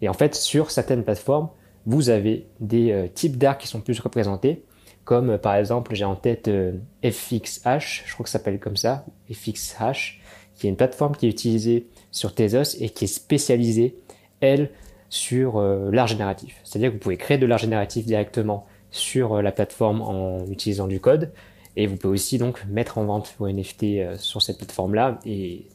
Et 0.00 0.08
en 0.08 0.12
fait, 0.12 0.36
sur 0.36 0.70
certaines 0.70 1.02
plateformes, 1.02 1.48
vous 1.86 2.08
avez 2.10 2.46
des 2.60 2.92
euh, 2.92 3.08
types 3.08 3.36
d'art 3.36 3.58
qui 3.58 3.66
sont 3.66 3.80
plus 3.80 3.98
représentés, 4.00 4.64
comme 5.04 5.30
euh, 5.30 5.38
par 5.38 5.54
exemple, 5.56 5.94
j'ai 5.94 6.04
en 6.04 6.16
tête 6.16 6.48
euh, 6.48 6.72
FXH, 7.04 8.04
je 8.06 8.12
crois 8.14 8.24
que 8.24 8.30
ça 8.30 8.38
s'appelle 8.38 8.58
comme 8.58 8.76
ça, 8.76 9.04
FXH, 9.30 10.20
qui 10.56 10.66
est 10.66 10.70
une 10.70 10.76
plateforme 10.76 11.16
qui 11.16 11.26
est 11.26 11.30
utilisée 11.30 11.88
sur 12.10 12.34
Tezos 12.34 12.76
et 12.80 12.88
qui 12.90 13.04
est 13.04 13.08
spécialisée, 13.08 13.96
elle, 14.40 14.70
sur 15.10 15.60
l'art 15.60 16.08
génératif. 16.08 16.60
C'est-à-dire 16.64 16.90
que 16.90 16.94
vous 16.94 17.00
pouvez 17.00 17.16
créer 17.16 17.38
de 17.38 17.46
l'art 17.46 17.58
génératif 17.58 18.04
directement 18.04 18.66
sur 18.94 19.34
euh, 19.34 19.42
la 19.42 19.52
plateforme 19.52 20.00
en 20.00 20.46
utilisant 20.46 20.86
du 20.86 21.00
code. 21.00 21.32
Et 21.76 21.86
vous 21.86 21.96
pouvez 21.96 22.14
aussi 22.14 22.38
donc 22.38 22.64
mettre 22.66 22.98
en 22.98 23.04
vente 23.04 23.34
vos 23.38 23.48
NFT 23.48 23.82
euh, 23.82 24.16
sur 24.16 24.40
cette 24.40 24.58
plateforme-là. 24.58 25.18
Et 25.26 25.66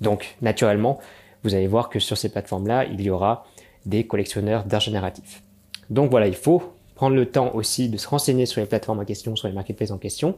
donc, 0.00 0.36
naturellement, 0.42 1.00
vous 1.42 1.54
allez 1.54 1.66
voir 1.66 1.88
que 1.88 1.98
sur 1.98 2.18
ces 2.18 2.28
plateformes-là, 2.28 2.84
il 2.84 3.00
y 3.00 3.10
aura 3.10 3.46
des 3.86 4.06
collectionneurs 4.06 4.64
d'art 4.64 4.80
génératif. 4.80 5.42
Donc 5.90 6.10
voilà, 6.10 6.26
il 6.26 6.34
faut 6.34 6.62
prendre 6.94 7.16
le 7.16 7.26
temps 7.26 7.54
aussi 7.54 7.88
de 7.88 7.96
se 7.96 8.08
renseigner 8.08 8.46
sur 8.46 8.60
les 8.60 8.66
plateformes 8.66 8.98
en 8.98 9.04
question, 9.04 9.36
sur 9.36 9.48
les 9.48 9.54
marketplaces 9.54 9.90
en 9.90 9.98
question, 9.98 10.36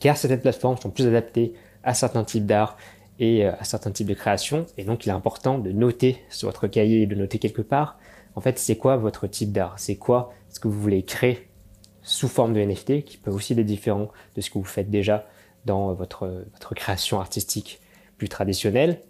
car 0.00 0.16
certaines 0.16 0.40
plateformes 0.40 0.76
sont 0.76 0.90
plus 0.90 1.06
adaptées 1.06 1.54
à 1.82 1.94
certains 1.94 2.24
types 2.24 2.46
d'art 2.46 2.76
et 3.18 3.46
euh, 3.46 3.52
à 3.58 3.64
certains 3.64 3.90
types 3.90 4.08
de 4.08 4.14
création. 4.14 4.66
Et 4.76 4.84
donc, 4.84 5.06
il 5.06 5.08
est 5.08 5.12
important 5.12 5.58
de 5.58 5.72
noter 5.72 6.22
sur 6.28 6.48
votre 6.48 6.66
cahier, 6.66 7.06
de 7.06 7.14
noter 7.14 7.38
quelque 7.38 7.62
part, 7.62 7.98
en 8.36 8.42
fait, 8.42 8.58
c'est 8.58 8.76
quoi 8.76 8.96
votre 8.98 9.26
type 9.26 9.50
d'art? 9.50 9.74
C'est 9.78 9.96
quoi 9.96 10.32
ce 10.50 10.60
que 10.60 10.68
vous 10.68 10.80
voulez 10.80 11.02
créer 11.02 11.48
sous 12.02 12.28
forme 12.28 12.52
de 12.52 12.60
NFT, 12.60 13.02
qui 13.04 13.16
peut 13.16 13.30
aussi 13.30 13.54
être 13.54 13.60
différent 13.62 14.10
de 14.36 14.40
ce 14.42 14.50
que 14.50 14.58
vous 14.58 14.64
faites 14.64 14.90
déjà 14.90 15.26
dans 15.64 15.92
votre, 15.94 16.44
votre 16.52 16.74
création 16.74 17.18
artistique 17.18 17.80
plus 18.18 18.28
traditionnelle. 18.28 19.00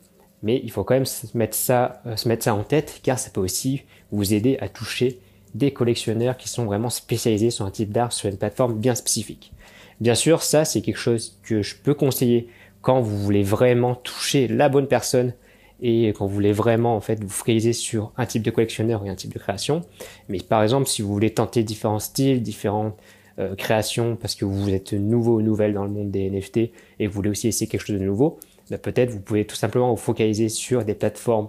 Mais 0.42 0.60
il 0.62 0.70
faut 0.70 0.84
quand 0.84 0.94
même 0.94 1.06
se 1.06 1.36
mettre, 1.36 1.56
ça, 1.56 2.00
euh, 2.06 2.16
se 2.16 2.28
mettre 2.28 2.44
ça 2.44 2.54
en 2.54 2.62
tête, 2.62 3.00
car 3.02 3.18
ça 3.18 3.30
peut 3.30 3.40
aussi 3.40 3.82
vous 4.12 4.32
aider 4.32 4.56
à 4.60 4.68
toucher 4.68 5.20
des 5.56 5.73
collectionneurs 5.73 6.37
qui 6.37 6.49
sont 6.49 6.64
vraiment 6.64 6.91
spécialisés 6.91 7.50
sur 7.50 7.64
un 7.64 7.70
type 7.70 7.93
d'art 7.93 8.12
sur 8.12 8.29
une 8.29 8.37
plateforme 8.37 8.75
bien 8.79 8.94
spécifique. 8.94 9.53
Bien 10.00 10.14
sûr, 10.14 10.43
ça, 10.43 10.64
c'est 10.64 10.82
quelque 10.82 10.99
chose 10.99 11.38
que 11.43 11.62
je 11.62 11.76
peux 11.76 11.94
conseiller 11.94 12.49
quand 12.82 13.00
vous 13.00 13.19
voulez 13.19 13.43
vraiment 13.43 13.94
toucher 13.94 14.47
la 14.47 14.69
bonne 14.69 14.87
personne 14.87 15.32
et 15.81 16.08
quand 16.08 16.26
vous 16.26 16.35
voulez 16.35 16.53
vraiment 16.53 16.97
en 16.97 17.00
fait 17.00 17.23
vous 17.23 17.29
focaliser 17.29 17.73
sur 17.73 18.12
un 18.17 18.26
type 18.26 18.43
de 18.43 18.51
collectionneur 18.51 19.05
et 19.05 19.08
un 19.08 19.15
type 19.15 19.32
de 19.32 19.39
création. 19.39 19.82
Mais 20.29 20.39
par 20.39 20.63
exemple, 20.63 20.86
si 20.86 21.03
vous 21.03 21.13
voulez 21.13 21.31
tenter 21.31 21.63
différents 21.63 21.98
styles, 21.98 22.43
différentes 22.43 22.96
euh, 23.39 23.55
créations 23.55 24.17
parce 24.17 24.34
que 24.34 24.44
vous 24.44 24.70
êtes 24.70 24.93
nouveau 24.93 25.36
ou 25.36 25.43
nouvelle 25.43 25.75
dans 25.75 25.84
le 25.84 25.91
monde 25.91 26.10
des 26.10 26.31
NFT 26.31 26.56
et 26.98 27.06
vous 27.06 27.13
voulez 27.13 27.31
aussi 27.31 27.48
essayer 27.48 27.67
quelque 27.67 27.86
chose 27.86 27.98
de 27.98 28.05
nouveau, 28.05 28.39
bah, 28.70 28.79
peut-être 28.79 29.10
vous 29.10 29.20
pouvez 29.20 29.44
tout 29.44 29.56
simplement 29.56 29.91
vous 29.91 29.96
focaliser 29.96 30.48
sur 30.48 30.84
des 30.84 30.94
plateformes 30.94 31.48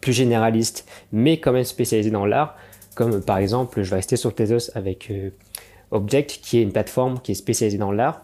plus 0.00 0.12
généralistes, 0.12 0.88
mais 1.12 1.38
quand 1.38 1.52
même 1.52 1.64
spécialisées 1.64 2.10
dans 2.10 2.26
l'art, 2.26 2.56
comme 2.94 3.22
par 3.22 3.38
exemple, 3.38 3.82
je 3.82 3.90
vais 3.90 3.96
rester 3.96 4.16
sur 4.16 4.34
Tezos 4.34 4.70
avec 4.74 5.10
euh, 5.10 5.30
Object, 5.90 6.40
qui 6.42 6.58
est 6.58 6.62
une 6.62 6.72
plateforme 6.72 7.20
qui 7.20 7.32
est 7.32 7.36
spécialisée 7.36 7.78
dans 7.78 7.92
l'art 7.92 8.22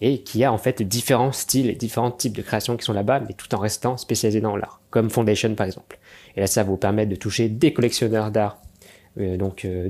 et 0.00 0.22
qui 0.22 0.42
a 0.44 0.52
en 0.52 0.58
fait 0.58 0.82
différents 0.82 1.32
styles 1.32 1.70
et 1.70 1.74
différents 1.74 2.10
types 2.10 2.36
de 2.36 2.42
créations 2.42 2.76
qui 2.76 2.84
sont 2.84 2.92
là-bas, 2.92 3.20
mais 3.20 3.34
tout 3.34 3.54
en 3.54 3.58
restant 3.58 3.96
spécialisé 3.96 4.40
dans 4.40 4.56
l'art, 4.56 4.80
comme 4.90 5.10
Foundation 5.10 5.54
par 5.54 5.66
exemple. 5.66 5.98
Et 6.36 6.40
là, 6.40 6.46
ça 6.46 6.62
va 6.62 6.70
vous 6.70 6.76
permettre 6.76 7.10
de 7.10 7.16
toucher 7.16 7.48
des 7.48 7.72
collectionneurs 7.72 8.30
d'art, 8.30 8.58
euh, 9.18 9.36
donc 9.36 9.64
euh, 9.64 9.88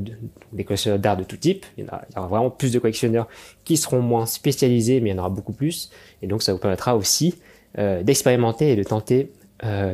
des 0.52 0.64
collectionneurs 0.64 0.98
d'art 0.98 1.16
de 1.16 1.24
tout 1.24 1.36
type. 1.36 1.64
Il 1.78 1.84
y, 1.84 1.86
aura, 2.18 2.26
vraiment 2.28 2.50
plus 2.50 2.72
de 2.72 2.78
collectionneurs 2.78 3.28
qui 3.64 3.76
seront 3.76 4.02
moins 4.02 4.26
spécialisés, 4.26 5.00
mais 5.00 5.10
il 5.10 5.12
y 5.12 5.14
en 5.16 5.18
aura 5.18 5.30
beaucoup 5.30 5.52
plus. 5.52 5.90
Et 6.20 6.26
donc, 6.26 6.42
ça 6.42 6.52
vous 6.52 6.58
permettra 6.58 6.96
aussi 6.96 7.34
d'expérimenter 7.74 8.70
et 8.72 8.76
de 8.76 8.82
tenter 8.82 9.32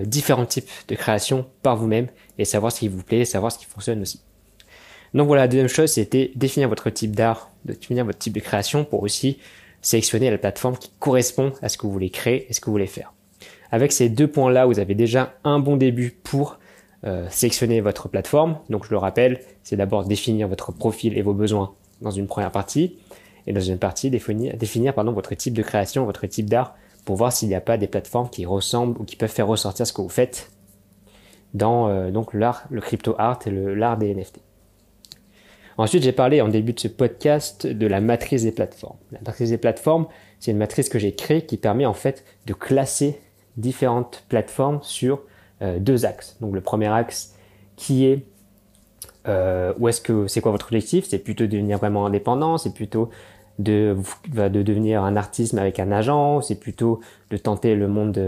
différents 0.05 0.47
types 0.47 0.69
de 0.89 0.95
créations 0.95 1.47
par 1.63 1.77
vous-même 1.77 2.07
et 2.39 2.45
savoir 2.45 2.73
ce 2.73 2.81
qui 2.81 2.89
vous 2.89 3.03
plaît, 3.03 3.25
savoir 3.25 3.53
ce 3.53 3.59
qui 3.59 3.67
fonctionne 3.67 4.01
aussi. 4.01 4.23
Donc 5.15 5.27
voilà, 5.27 5.43
la 5.43 5.49
deuxième 5.49 5.69
chose, 5.69 5.91
c'était 5.91 6.33
définir 6.35 6.69
votre 6.69 6.91
type 6.91 7.15
d'art, 7.15 7.51
définir 7.65 8.05
votre 8.05 8.19
type 8.19 8.33
de 8.33 8.41
création 8.41 8.85
pour 8.85 9.03
aussi 9.03 9.39
sélectionner 9.81 10.31
la 10.31 10.39
plateforme 10.39 10.77
qui 10.77 10.91
correspond 10.99 11.53
à 11.63 11.69
ce 11.69 11.79
que 11.79 11.87
vous 11.87 11.93
voulez 11.93 12.11
créer 12.11 12.47
et 12.49 12.53
ce 12.53 12.61
que 12.61 12.67
vous 12.67 12.73
voulez 12.73 12.87
faire. 12.87 13.13
Avec 13.71 13.93
ces 13.93 14.09
deux 14.09 14.29
points-là, 14.29 14.67
vous 14.67 14.79
avez 14.79 14.95
déjà 14.95 15.35
un 15.45 15.59
bon 15.59 15.77
début 15.77 16.11
pour 16.23 16.59
euh, 17.05 17.27
sélectionner 17.31 17.81
votre 17.81 18.09
plateforme. 18.09 18.59
Donc 18.71 18.85
je 18.87 18.91
le 18.91 18.99
rappelle, 18.99 19.41
c'est 19.63 19.77
d'abord 19.77 20.05
définir 20.05 20.49
votre 20.49 20.73
profil 20.73 21.17
et 21.17 21.23
vos 21.23 21.35
besoins 21.35 21.75
dans 22.01 22.11
une 22.11 22.27
première 22.27 22.51
partie, 22.53 22.97
et 23.47 23.53
dans 23.53 23.61
une 23.61 23.79
partie 23.79 24.11
définir, 24.11 24.57
définir 24.57 24.95
pardon, 24.95 25.13
votre 25.13 25.35
type 25.35 25.55
de 25.55 25.63
création, 25.63 26.05
votre 26.05 26.27
type 26.27 26.49
d'art, 26.49 26.77
pour 27.09 27.17
voir 27.17 27.33
s'il 27.33 27.49
n'y 27.49 27.55
a 27.55 27.63
pas 27.63 27.79
des 27.79 27.87
plateformes 27.87 28.29
qui 28.29 28.45
ressemblent 28.45 29.01
ou 29.01 29.05
qui 29.05 29.17
peuvent 29.17 29.31
faire 29.31 29.47
ressortir 29.47 29.87
ce 29.87 29.95
que 29.95 30.03
vous 30.03 30.11
faites 30.11 30.51
dans 31.55 31.89
euh, 31.89 32.11
donc 32.11 32.35
l'art, 32.35 32.67
le 32.69 32.83
crypto 32.83 33.15
art 33.17 33.39
et 33.47 33.51
l'art 33.51 33.97
des 33.97 34.15
NFT. 34.15 34.41
Ensuite, 35.79 36.03
j'ai 36.03 36.13
parlé 36.13 36.43
en 36.43 36.49
début 36.49 36.75
de 36.75 36.81
ce 36.81 36.89
podcast 36.89 37.67
de 37.67 37.87
la 37.87 38.03
matrice 38.03 38.43
des 38.43 38.53
plateformes. 38.53 38.99
La 39.11 39.21
matrice 39.25 39.49
des 39.49 39.57
plateformes, 39.57 40.07
c'est 40.39 40.51
une 40.51 40.59
matrice 40.59 40.91
que 40.91 40.99
j'ai 40.99 41.15
créée 41.15 41.47
qui 41.47 41.57
permet 41.57 41.87
en 41.87 41.95
fait 41.95 42.27
de 42.45 42.53
classer 42.53 43.19
différentes 43.57 44.25
plateformes 44.29 44.81
sur 44.83 45.23
deux 45.63 46.05
axes. 46.05 46.37
Donc 46.43 46.55
le 46.55 46.61
premier 46.61 46.89
axe 46.89 47.35
qui 47.77 48.05
est 48.05 48.27
où 49.79 49.89
est-ce 49.89 50.03
que 50.03 50.27
c'est 50.27 50.43
quoi 50.43 50.53
votre 50.53 50.67
objectif? 50.67 51.07
C'est 51.09 51.21
plutôt 51.21 51.45
de 51.45 51.53
devenir 51.53 51.79
vraiment 51.79 52.05
indépendant, 52.05 52.59
c'est 52.59 52.75
plutôt 52.75 53.09
de, 53.59 53.97
de 54.29 54.63
devenir 54.63 55.03
un 55.03 55.17
artiste 55.17 55.55
avec 55.55 55.81
un 55.81 55.91
agent, 55.91 56.41
c'est 56.43 56.59
plutôt 56.61 57.01
de 57.31 57.37
tenter 57.37 57.75
le 57.75 57.89
monde 57.89 58.21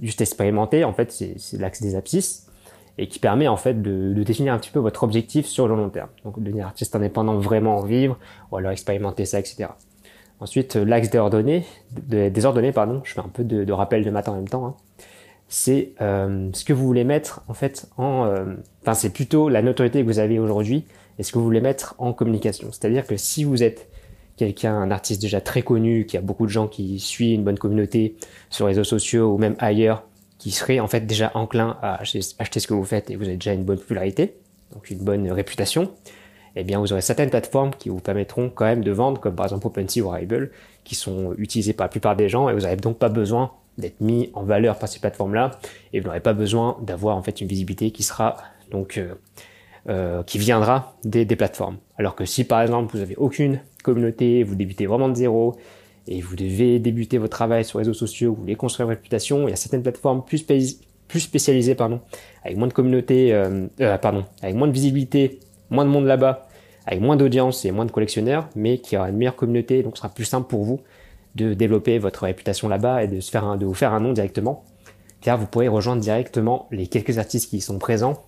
juste 0.00 0.20
expérimenté. 0.20 0.84
En 0.84 0.92
fait, 0.92 1.12
c'est 1.12 1.58
l'axe 1.58 1.82
des 1.82 1.96
abscisses 1.96 2.50
et 2.98 3.06
qui 3.08 3.18
permet 3.18 3.48
en 3.48 3.56
fait 3.56 3.80
de, 3.80 4.12
de, 4.12 4.22
définir 4.22 4.52
un 4.52 4.58
petit 4.58 4.70
peu 4.70 4.78
votre 4.78 5.02
objectif 5.04 5.46
sur 5.46 5.66
le 5.68 5.74
long 5.74 5.88
terme. 5.88 6.08
Donc 6.24 6.42
devenir 6.42 6.66
artiste 6.66 6.94
indépendant, 6.94 7.38
vraiment 7.38 7.78
en 7.78 7.82
vivre, 7.82 8.18
ou 8.50 8.56
alors 8.56 8.72
expérimenter 8.72 9.24
ça, 9.24 9.38
etc. 9.38 9.68
Ensuite, 10.40 10.76
euh, 10.76 10.84
l'axe 10.84 11.10
désordonné, 11.10 11.64
désordonné, 12.08 12.72
pardon, 12.72 13.02
je 13.04 13.12
fais 13.12 13.20
un 13.20 13.28
peu 13.32 13.44
de, 13.44 13.64
de 13.64 13.72
rappel 13.72 14.04
de 14.04 14.10
maths 14.10 14.28
en 14.28 14.34
même 14.34 14.48
temps. 14.48 14.66
Hein. 14.66 14.74
C'est 15.48 15.92
euh, 16.00 16.48
ce 16.52 16.64
que 16.64 16.72
vous 16.72 16.86
voulez 16.86 17.04
mettre 17.04 17.42
en 17.48 17.54
fait 17.54 17.88
en, 17.96 18.24
euh, 18.26 18.54
enfin 18.82 18.94
c'est 18.94 19.10
plutôt 19.10 19.48
la 19.48 19.62
notoriété 19.62 20.00
que 20.00 20.06
vous 20.06 20.20
avez 20.20 20.38
aujourd'hui 20.38 20.84
et 21.18 21.24
ce 21.24 21.32
que 21.32 21.38
vous 21.38 21.44
voulez 21.44 21.60
mettre 21.60 21.94
en 21.98 22.12
communication. 22.12 22.68
C'est-à-dire 22.70 23.04
que 23.06 23.16
si 23.16 23.42
vous 23.42 23.62
êtes 23.62 23.89
quelqu'un, 24.40 24.74
un 24.74 24.90
artiste 24.90 25.20
déjà 25.20 25.40
très 25.40 25.62
connu, 25.62 26.06
qui 26.06 26.16
a 26.16 26.22
beaucoup 26.22 26.46
de 26.46 26.50
gens 26.50 26.66
qui 26.66 26.98
suivent 26.98 27.34
une 27.34 27.44
bonne 27.44 27.58
communauté 27.58 28.16
sur 28.48 28.66
les 28.66 28.70
réseaux 28.70 28.84
sociaux 28.84 29.34
ou 29.34 29.38
même 29.38 29.54
ailleurs, 29.58 30.02
qui 30.38 30.50
serait 30.50 30.80
en 30.80 30.88
fait 30.88 31.02
déjà 31.02 31.30
enclin 31.34 31.76
à 31.82 32.00
acheter 32.00 32.60
ce 32.60 32.66
que 32.66 32.72
vous 32.72 32.84
faites 32.84 33.10
et 33.10 33.16
vous 33.16 33.24
avez 33.24 33.34
déjà 33.34 33.52
une 33.52 33.64
bonne 33.64 33.78
popularité, 33.78 34.34
donc 34.72 34.90
une 34.90 35.00
bonne 35.00 35.30
réputation, 35.30 35.90
eh 36.56 36.64
bien 36.64 36.80
vous 36.80 36.92
aurez 36.92 37.02
certaines 37.02 37.28
plateformes 37.28 37.72
qui 37.78 37.90
vous 37.90 38.00
permettront 38.00 38.48
quand 38.48 38.64
même 38.64 38.82
de 38.82 38.90
vendre, 38.90 39.20
comme 39.20 39.34
par 39.34 39.46
exemple 39.46 39.66
OpenSea 39.66 40.00
ou 40.00 40.08
Rarible, 40.08 40.50
qui 40.84 40.94
sont 40.94 41.34
utilisées 41.36 41.74
par 41.74 41.84
la 41.84 41.90
plupart 41.90 42.16
des 42.16 42.30
gens 42.30 42.48
et 42.48 42.54
vous 42.54 42.60
n'avez 42.60 42.76
donc 42.76 42.98
pas 42.98 43.10
besoin 43.10 43.52
d'être 43.76 44.00
mis 44.00 44.30
en 44.32 44.42
valeur 44.42 44.78
par 44.78 44.88
ces 44.88 45.00
plateformes-là 45.00 45.60
et 45.92 46.00
vous 46.00 46.06
n'aurez 46.06 46.20
pas 46.20 46.32
besoin 46.32 46.78
d'avoir 46.80 47.16
en 47.16 47.22
fait 47.22 47.42
une 47.42 47.46
visibilité 47.46 47.90
qui 47.90 48.02
sera 48.02 48.36
donc 48.70 48.96
euh, 48.96 49.14
euh, 49.88 50.22
qui 50.22 50.38
viendra 50.38 50.94
des, 51.04 51.24
plateformes. 51.24 51.76
Alors 51.98 52.14
que 52.14 52.24
si 52.24 52.44
par 52.44 52.62
exemple 52.62 52.96
vous 52.96 53.02
avez 53.02 53.16
aucune 53.16 53.60
communauté, 53.82 54.42
vous 54.42 54.54
débutez 54.54 54.86
vraiment 54.86 55.08
de 55.08 55.14
zéro 55.14 55.56
et 56.06 56.20
vous 56.20 56.36
devez 56.36 56.78
débuter 56.78 57.18
votre 57.18 57.36
travail 57.36 57.64
sur 57.64 57.78
les 57.78 57.84
réseaux 57.84 57.94
sociaux, 57.94 58.34
vous 58.34 58.42
voulez 58.42 58.56
construire 58.56 58.88
une 58.88 58.96
réputation, 58.96 59.46
il 59.46 59.50
y 59.50 59.52
a 59.52 59.56
certaines 59.56 59.82
plateformes 59.82 60.24
plus, 60.24 60.44
plus 61.08 61.20
spécialisées, 61.20 61.74
pardon, 61.74 62.00
avec 62.44 62.56
moins 62.56 62.68
de 62.68 62.72
communauté, 62.72 63.32
euh, 63.32 63.66
euh, 63.80 63.98
pardon, 63.98 64.24
avec 64.42 64.54
moins 64.56 64.68
de 64.68 64.72
visibilité, 64.72 65.40
moins 65.68 65.84
de 65.84 65.90
monde 65.90 66.06
là-bas, 66.06 66.48
avec 66.86 67.00
moins 67.00 67.16
d'audience 67.16 67.64
et 67.64 67.70
moins 67.70 67.84
de 67.84 67.92
collectionneurs, 67.92 68.48
mais 68.56 68.78
qui 68.78 68.96
aura 68.96 69.10
une 69.10 69.16
meilleure 69.16 69.36
communauté, 69.36 69.82
donc 69.82 69.96
ce 69.96 70.02
sera 70.02 70.12
plus 70.12 70.24
simple 70.24 70.48
pour 70.48 70.64
vous 70.64 70.80
de 71.36 71.54
développer 71.54 71.98
votre 71.98 72.24
réputation 72.24 72.68
là-bas 72.68 73.04
et 73.04 73.08
de 73.08 73.20
se 73.20 73.30
faire 73.30 73.56
de 73.56 73.64
vous 73.64 73.74
faire 73.74 73.92
un 73.92 74.00
nom 74.00 74.12
directement, 74.12 74.64
car 75.20 75.38
vous 75.38 75.46
pourrez 75.46 75.68
rejoindre 75.68 76.02
directement 76.02 76.66
les 76.72 76.86
quelques 76.86 77.18
artistes 77.18 77.50
qui 77.50 77.60
sont 77.60 77.78
présents 77.78 78.24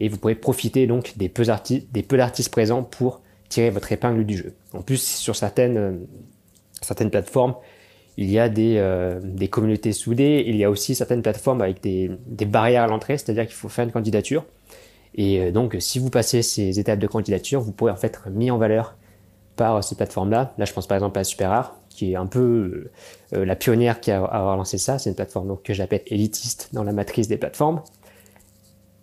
et 0.00 0.08
vous 0.08 0.16
pourrez 0.16 0.34
profiter 0.34 0.86
donc 0.86 1.16
des 1.16 1.28
peu 1.28 1.44
d'artistes 1.44 2.50
présents 2.50 2.82
pour 2.82 3.20
tirer 3.50 3.68
votre 3.68 3.92
épingle 3.92 4.24
du 4.24 4.38
jeu. 4.38 4.54
En 4.72 4.80
plus, 4.80 5.02
sur 5.02 5.36
certaines 5.36 5.76
euh, 5.76 5.92
certaines 6.80 7.10
plateformes, 7.10 7.54
il 8.16 8.30
y 8.30 8.38
a 8.38 8.48
des, 8.48 8.76
euh, 8.78 9.20
des 9.22 9.48
communautés 9.48 9.92
soudées, 9.92 10.44
il 10.46 10.56
y 10.56 10.64
a 10.64 10.70
aussi 10.70 10.94
certaines 10.94 11.20
plateformes 11.20 11.60
avec 11.60 11.82
des, 11.82 12.10
des 12.26 12.46
barrières 12.46 12.84
à 12.84 12.86
l'entrée, 12.86 13.18
c'est-à-dire 13.18 13.44
qu'il 13.44 13.54
faut 13.54 13.68
faire 13.68 13.84
une 13.84 13.92
candidature. 13.92 14.46
Et 15.14 15.40
euh, 15.40 15.50
donc, 15.52 15.76
si 15.80 15.98
vous 15.98 16.08
passez 16.08 16.40
ces 16.40 16.78
étapes 16.78 16.98
de 16.98 17.06
candidature, 17.06 17.60
vous 17.60 17.72
pourrez 17.72 17.92
en 17.92 17.96
fait 17.96 18.06
être 18.06 18.30
mis 18.30 18.50
en 18.50 18.56
valeur 18.56 18.96
par 19.56 19.84
ces 19.84 19.94
plateformes-là. 19.94 20.54
Là, 20.56 20.64
je 20.64 20.72
pense 20.72 20.86
par 20.86 20.96
exemple 20.96 21.18
à 21.18 21.24
SuperArt, 21.24 21.76
qui 21.90 22.12
est 22.12 22.16
un 22.16 22.26
peu 22.26 22.88
la 23.30 23.56
pionnière 23.56 24.00
qui 24.00 24.10
a, 24.10 24.24
a 24.24 24.64
ça. 24.64 24.98
C'est 24.98 25.10
une 25.10 25.16
plateforme 25.16 25.58
que 25.62 25.74
j'appelle 25.74 26.00
élitiste 26.06 26.70
dans 26.72 26.82
la 26.82 26.92
matrice 26.92 27.28
des 27.28 27.36
plateformes. 27.36 27.82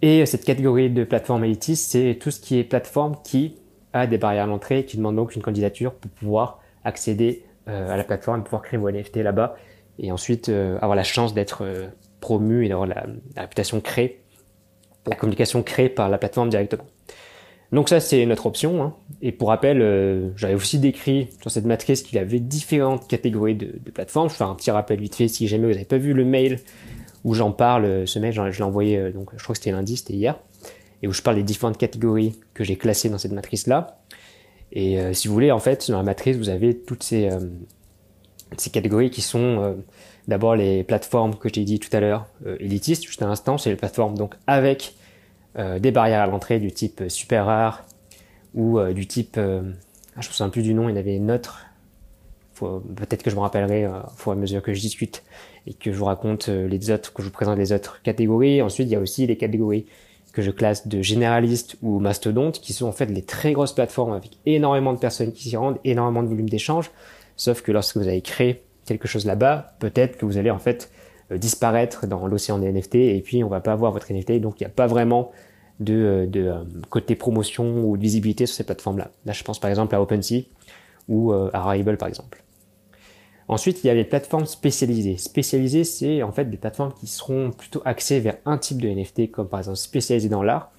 Et 0.01 0.25
cette 0.25 0.45
catégorie 0.45 0.89
de 0.89 1.03
plateforme 1.03 1.43
élitiste, 1.43 1.91
c'est 1.91 2.17
tout 2.19 2.31
ce 2.31 2.39
qui 2.39 2.57
est 2.57 2.63
plateforme 2.63 3.17
qui 3.23 3.57
des 4.05 4.19
barrières 4.19 4.43
à 4.43 4.47
l'entrée, 4.47 4.85
qui 4.85 4.97
demande 4.97 5.15
donc 5.15 5.35
une 5.35 5.41
candidature 5.41 5.93
pour 5.93 6.11
pouvoir 6.11 6.59
accéder 6.83 7.43
euh, 7.67 7.91
à 7.91 7.97
la 7.97 8.05
plateforme, 8.05 8.43
pouvoir 8.43 8.61
créer 8.61 8.79
vos 8.79 8.89
NFT 8.89 9.17
là-bas 9.17 9.57
et 9.99 10.11
ensuite 10.13 10.47
euh, 10.47 10.77
avoir 10.77 10.95
la 10.95 11.03
chance 11.03 11.33
d'être 11.33 11.65
euh, 11.65 11.87
promu 12.21 12.65
et 12.65 12.69
d'avoir 12.69 12.87
la, 12.87 13.05
réputation 13.35 13.81
créée, 13.81 14.21
la 15.05 15.17
communication 15.17 15.63
créée 15.63 15.89
par 15.89 16.07
la 16.07 16.17
plateforme 16.17 16.49
directement. 16.49 16.85
Donc 17.73 17.89
ça, 17.89 17.99
c'est 17.99 18.25
notre 18.25 18.45
option. 18.45 18.81
Hein. 18.81 18.95
Et 19.21 19.33
pour 19.33 19.49
rappel, 19.49 20.31
j'avais 20.37 20.53
aussi 20.53 20.79
décrit 20.79 21.27
sur 21.41 21.51
cette 21.51 21.65
matrice 21.65 22.01
qu'il 22.03 22.15
y 22.15 22.19
avait 22.19 22.39
différentes 22.39 23.09
catégories 23.09 23.55
de, 23.55 23.77
de, 23.83 23.91
plateformes. 23.91 24.29
Je 24.29 24.35
fais 24.35 24.45
un 24.45 24.55
petit 24.55 24.71
rappel 24.71 25.01
vite 25.01 25.15
fait 25.15 25.27
si 25.27 25.49
jamais 25.49 25.65
vous 25.65 25.73
n'avez 25.73 25.83
pas 25.83 25.97
vu 25.97 26.13
le 26.13 26.23
mail 26.23 26.59
où 27.25 27.33
j'en 27.33 27.51
parle. 27.51 28.07
Ce 28.07 28.19
mail, 28.19 28.31
je 28.31 28.41
l'ai 28.41 28.61
envoyé, 28.61 29.11
donc 29.11 29.31
je 29.35 29.43
crois 29.43 29.53
que 29.53 29.59
c'était 29.59 29.73
lundi, 29.73 29.97
c'était 29.97 30.13
hier, 30.13 30.39
et 31.01 31.07
où 31.07 31.13
je 31.13 31.21
parle 31.21 31.37
des 31.37 31.43
différentes 31.43 31.77
catégories 31.77 32.35
que 32.53 32.63
j'ai 32.63 32.75
classées 32.75 33.09
dans 33.09 33.17
cette 33.17 33.31
matrice-là. 33.31 33.99
Et 34.71 34.99
euh, 34.99 35.13
si 35.13 35.27
vous 35.27 35.33
voulez, 35.33 35.51
en 35.51 35.59
fait, 35.59 35.89
dans 35.89 35.97
la 35.97 36.03
matrice, 36.03 36.37
vous 36.37 36.49
avez 36.49 36.77
toutes 36.77 37.03
ces, 37.03 37.29
euh, 37.29 37.39
catégories 38.71 39.09
qui 39.09 39.21
sont 39.21 39.39
euh, 39.39 39.73
d'abord 40.27 40.55
les 40.55 40.83
plateformes 40.83 41.35
que 41.35 41.49
j'ai 41.53 41.63
dit 41.63 41.79
tout 41.79 41.95
à 41.95 41.99
l'heure, 41.99 42.27
élitistes, 42.59 43.05
juste 43.05 43.21
à 43.21 43.27
l'instant, 43.27 43.57
c'est 43.57 43.69
les 43.69 43.75
plateformes 43.75 44.17
donc 44.17 44.35
avec 44.45 44.93
des 45.79 45.89
barrières 45.89 46.21
à 46.21 46.27
l'entrée 46.27 46.59
du 46.59 46.71
type 46.71 47.05
super 47.07 47.47
rare 47.47 47.83
ou 48.53 48.79
du 48.93 49.07
type, 49.07 49.39
ah, 49.39 50.21
je 50.21 50.27
me 50.27 50.33
souviens 50.33 50.49
plus 50.49 50.61
du 50.61 50.75
nom, 50.75 50.87
il 50.87 50.91
y 50.91 50.93
en 50.93 50.97
avait 50.97 51.15
une 51.15 51.31
autre, 51.31 51.65
peut-être 52.59 53.23
que 53.23 53.31
je 53.31 53.35
me 53.35 53.41
rappellerai 53.41 53.87
au 53.87 54.09
fur 54.15 54.33
et 54.33 54.35
à 54.35 54.37
mesure 54.37 54.61
que 54.61 54.75
je 54.75 54.79
discute 54.79 55.23
et 55.65 55.73
que 55.73 55.91
je 55.91 55.97
vous 55.97 56.05
raconte 56.05 56.49
les 56.49 56.91
autres, 56.91 57.11
que 57.11 57.23
je 57.23 57.27
vous 57.29 57.33
présente 57.33 57.57
les 57.57 57.71
autres 57.71 58.03
catégories. 58.03 58.61
Ensuite, 58.61 58.87
il 58.87 58.91
y 58.91 58.95
a 58.95 58.99
aussi 58.99 59.25
les 59.25 59.35
catégories 59.35 59.87
que 60.37 60.43
je 60.43 60.51
classe 60.51 60.87
de 60.87 61.01
généralistes 61.01 61.77
ou 61.81 61.97
mastodontes, 61.97 62.61
qui 62.61 62.71
sont 62.71 62.85
en 62.85 62.91
fait 62.91 63.07
les 63.07 63.23
très 63.23 63.53
grosses 63.53 63.73
plateformes 63.73 64.13
avec 64.13 64.37
énormément 64.45 64.93
de 64.93 64.99
personnes 64.99 65.33
qui 65.33 65.49
s'y 65.49 65.57
rendent, 65.57 65.79
énormément 65.83 66.21
de 66.21 66.27
volume 66.27 66.47
d'échange. 66.47 66.91
Sauf 67.37 67.63
que 67.63 67.71
lorsque 67.71 67.97
vous 67.97 68.07
avez 68.07 68.21
créé 68.21 68.61
quelque 68.85 69.07
chose 69.07 69.25
là-bas, 69.25 69.73
peut-être 69.79 70.15
que 70.15 70.27
vous 70.27 70.37
allez 70.37 70.51
en 70.51 70.59
fait 70.59 70.91
euh, 71.31 71.39
disparaître 71.39 72.05
dans 72.05 72.27
l'océan 72.27 72.59
des 72.59 72.71
NFT 72.71 72.95
et 72.95 73.21
puis 73.25 73.43
on 73.43 73.47
va 73.47 73.61
pas 73.61 73.71
avoir 73.71 73.91
votre 73.91 74.13
NFT. 74.13 74.33
Donc 74.33 74.61
il 74.61 74.63
n'y 74.63 74.67
a 74.67 74.69
pas 74.69 74.85
vraiment 74.85 75.31
de, 75.79 75.95
euh, 75.95 76.27
euh, 76.35 76.63
côté 76.91 77.15
promotion 77.15 77.83
ou 77.83 77.97
de 77.97 78.01
visibilité 78.03 78.45
sur 78.45 78.57
ces 78.57 78.63
plateformes-là. 78.63 79.09
Là, 79.25 79.33
je 79.33 79.43
pense 79.43 79.57
par 79.57 79.71
exemple 79.71 79.95
à 79.95 80.01
OpenSea 80.03 80.43
ou 81.07 81.31
à 81.31 81.61
Rarible 81.61 81.97
par 81.97 82.09
exemple. 82.09 82.43
Ensuite, 83.49 83.83
il 83.83 83.87
y 83.87 83.89
a 83.89 83.93
les 83.93 84.03
plateformes 84.03 84.45
spécialisées. 84.45 85.17
Spécialisées, 85.17 85.85
c'est 85.85 86.21
en 86.21 86.31
fait 86.31 86.49
des 86.49 86.57
plateformes 86.57 86.93
qui 86.99 87.07
seront 87.07 87.51
plutôt 87.51 87.81
axées 87.85 88.19
vers 88.19 88.37
un 88.45 88.57
type 88.57 88.81
de 88.81 88.89
NFT, 88.89 89.31
comme 89.31 89.47
par 89.47 89.61
exemple 89.61 89.77
spécialisé 89.77 90.27
dans 90.27 90.43
l'art. 90.43 90.71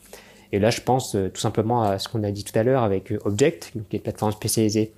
Et 0.53 0.59
là, 0.59 0.71
je 0.71 0.81
pense 0.81 1.15
euh, 1.15 1.29
tout 1.29 1.41
simplement 1.41 1.83
à 1.83 1.99
ce 1.99 2.09
qu'on 2.09 2.23
a 2.25 2.31
dit 2.31 2.45
tout 2.45 2.59
à 2.59 2.63
l'heure 2.63 2.83
avec 2.83 3.13
euh, 3.13 3.19
Object, 3.25 3.73
qui 3.73 3.97
est 3.97 3.99
une 3.99 4.03
plateforme 4.03 4.33
spécialisée 4.33 4.93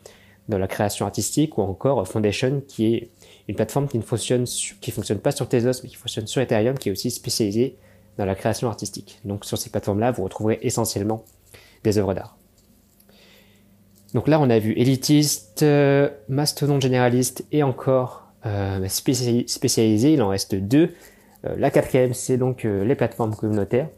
dans 0.49 0.59
la 0.59 0.67
création 0.67 1.07
artistique, 1.07 1.59
ou 1.59 1.63
encore 1.63 2.07
Foundation, 2.07 2.63
qui 2.67 2.95
est 2.95 3.11
une 3.49 3.55
plateforme 3.55 3.89
qui 3.89 3.99
ne 3.99 4.03
fonctionne, 4.03 4.47
fonctionne 4.47 5.19
pas 5.19 5.31
sur 5.31 5.49
Tezos, 5.49 5.83
mais 5.83 5.89
qui 5.89 5.97
fonctionne 5.97 6.27
sur 6.27 6.41
Ethereum, 6.41 6.77
qui 6.77 6.89
est 6.89 6.93
aussi 6.93 7.11
spécialisée 7.11 7.77
dans 8.19 8.25
la 8.25 8.35
création 8.35 8.69
artistique. 8.69 9.21
Donc 9.25 9.45
sur 9.45 9.59
ces 9.59 9.71
plateformes-là, 9.71 10.11
vous 10.11 10.25
retrouverez 10.25 10.59
essentiellement 10.63 11.25
des 11.85 11.99
œuvres 11.99 12.15
d'art. 12.15 12.40
Donc 14.15 14.27
là, 14.27 14.41
on 14.41 14.51
a 14.51 14.59
vu 14.59 14.73
élitiste, 14.73 15.63
euh, 15.63 16.11
mastodonte 16.29 16.83
généraliste 16.83 17.45
et 17.53 17.63
encore 17.63 18.31
euh, 18.47 18.89
spécialisé. 18.89 20.13
Il 20.13 20.23
en 20.23 20.29
reste 20.29 20.55
deux. 20.55 20.95
Euh, 21.45 21.55
la 21.59 21.71
quatrième, 21.71 22.15
c'est 22.15 22.39
donc 22.39 22.65
euh, 22.65 22.85
les 22.85 22.95
plateformes 22.95 23.35
communautaires. 23.35 23.89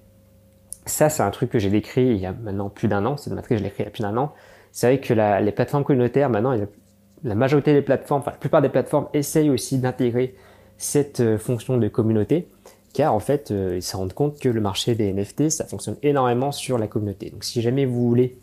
Ça, 0.85 1.09
c'est 1.09 1.23
un 1.23 1.31
truc 1.31 1.51
que 1.51 1.61
j'ai 1.61 1.71
décrit 1.71 2.07
il 2.07 2.17
y 2.17 2.27
a 2.27 2.33
maintenant 2.33 2.69
plus 2.69 2.89
d'un 2.89 3.07
an. 3.07 3.17
C'est 3.17 3.31
une 3.31 3.37
matrice 3.37 3.57
que 3.57 3.59
je 3.59 3.63
l'ai 3.63 3.69
écrit 3.69 3.85
il 3.85 3.87
y 3.87 3.89
a 3.89 3.93
plus 3.93 4.03
d'un 4.03 4.17
an. 4.17 4.33
C'est 4.73 4.89
vrai 4.89 5.01
que 5.01 5.15
les 5.15 5.53
plateformes 5.53 5.85
communautaires, 5.85 6.29
maintenant, 6.29 6.57
la 7.23 7.35
majorité 7.35 7.73
des 7.73 7.83
plateformes, 7.83 8.23
enfin 8.23 8.33
la 8.33 8.39
plupart 8.39 8.63
des 8.63 8.69
plateformes 8.69 9.07
essayent 9.13 9.51
aussi 9.51 9.79
d'intégrer 9.79 10.35
cette 10.79 11.37
fonction 11.37 11.77
de 11.77 11.87
communauté, 11.89 12.49
car 12.95 13.15
en 13.15 13.21
fait, 13.21 13.51
ils 13.51 13.83
se 13.83 13.97
rendent 13.97 14.15
compte 14.15 14.41
que 14.41 14.49
le 14.49 14.63
marché 14.63 14.95
des 14.95 15.13
NFT, 15.13 15.51
ça 15.51 15.67
fonctionne 15.67 15.97
énormément 16.03 16.53
sur 16.53 16.79
la 16.79 16.89
communauté. 16.89 17.29
Donc 17.29 17.45
si 17.45 17.61
jamais 17.61 17.85
vous 17.85 18.09
voulez 18.09 18.39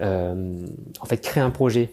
euh, 0.00 0.66
en 1.00 1.06
fait 1.06 1.18
créer 1.18 1.42
un 1.42 1.50
projet 1.50 1.90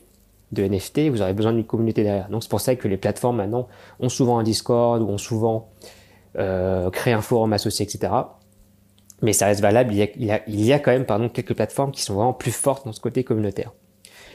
de 0.51 0.63
NFT, 0.63 1.09
vous 1.09 1.21
aurez 1.21 1.33
besoin 1.33 1.53
d'une 1.53 1.65
communauté 1.65 2.03
derrière. 2.03 2.29
Donc 2.29 2.43
c'est 2.43 2.49
pour 2.49 2.61
ça 2.61 2.75
que 2.75 2.87
les 2.87 2.97
plateformes 2.97 3.37
maintenant 3.37 3.67
ont 3.99 4.09
souvent 4.09 4.37
un 4.39 4.43
Discord 4.43 5.01
ou 5.01 5.07
ont 5.07 5.17
souvent 5.17 5.69
euh, 6.37 6.89
créé 6.89 7.13
un 7.13 7.21
forum 7.21 7.53
associé, 7.53 7.85
etc. 7.85 8.13
Mais 9.21 9.33
ça 9.33 9.47
reste 9.47 9.61
valable. 9.61 9.93
Il 9.93 10.25
y, 10.25 10.73
a, 10.73 10.79
quand 10.79 10.91
même 10.91 11.05
pardon, 11.05 11.29
quelques 11.29 11.55
plateformes 11.55 11.91
qui 11.91 12.01
sont 12.01 12.15
vraiment 12.15 12.33
plus 12.33 12.51
fortes 12.51 12.85
dans 12.85 12.91
ce 12.91 12.99
côté 12.99 13.23
communautaire. 13.23 13.71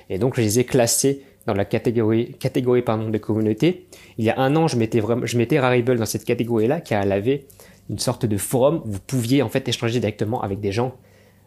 Et 0.08 0.18
donc 0.18 0.34
je 0.36 0.40
les 0.40 0.58
ai 0.58 0.64
classées 0.64 1.24
dans 1.46 1.54
la 1.54 1.64
catégorie, 1.64 2.34
catégorie 2.38 2.82
pardon, 2.82 3.08
de 3.08 3.18
communauté. 3.18 3.86
Il 4.18 4.24
y 4.24 4.30
a 4.30 4.38
un 4.38 4.56
an, 4.56 4.66
je 4.66 4.76
mettais 4.76 5.00
vraiment, 5.00 5.26
je 5.26 5.58
Rarible 5.58 5.96
dans 5.96 6.06
cette 6.06 6.24
catégorie-là, 6.24 6.80
car 6.80 7.02
elle 7.02 7.12
avait 7.12 7.46
une 7.88 7.98
sorte 7.98 8.26
de 8.26 8.36
forum 8.36 8.82
où 8.84 8.90
vous 8.90 9.00
pouviez 9.00 9.42
en 9.42 9.48
fait 9.48 9.68
échanger 9.68 10.00
directement 10.00 10.42
avec 10.42 10.60
des 10.60 10.72
gens 10.72 10.94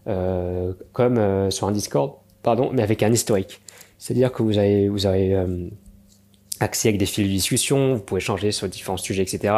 comme 0.05 1.17
euh, 1.17 1.49
sur 1.49 1.67
un 1.67 1.71
Discord, 1.71 2.13
pardon, 2.41 2.71
mais 2.73 2.81
avec 2.81 3.03
un 3.03 3.11
historique. 3.11 3.61
C'est-à-dire 3.97 4.31
que 4.31 4.43
vous 4.43 4.57
avez, 4.57 4.89
vous 4.89 5.05
avez 5.05 5.33
euh, 5.33 5.69
accès 6.59 6.89
avec 6.89 6.99
des 6.99 7.05
fils 7.05 7.25
de 7.25 7.31
discussion, 7.31 7.95
vous 7.95 8.01
pouvez 8.01 8.21
changer 8.21 8.51
sur 8.51 8.67
différents 8.67 8.97
sujets, 8.97 9.23
etc. 9.23 9.53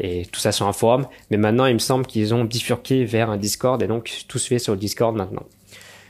et 0.00 0.26
tout 0.26 0.40
ça 0.40 0.52
sur 0.52 0.66
un 0.66 0.72
forum. 0.72 1.06
Mais 1.30 1.36
maintenant, 1.36 1.66
il 1.66 1.74
me 1.74 1.78
semble 1.78 2.06
qu'ils 2.06 2.34
ont 2.34 2.44
bifurqué 2.44 3.04
vers 3.04 3.30
un 3.30 3.36
Discord 3.36 3.82
et 3.82 3.86
donc 3.86 4.24
tout 4.26 4.38
se 4.38 4.48
fait 4.48 4.58
sur 4.58 4.72
le 4.72 4.78
Discord 4.78 5.14
maintenant. 5.14 5.44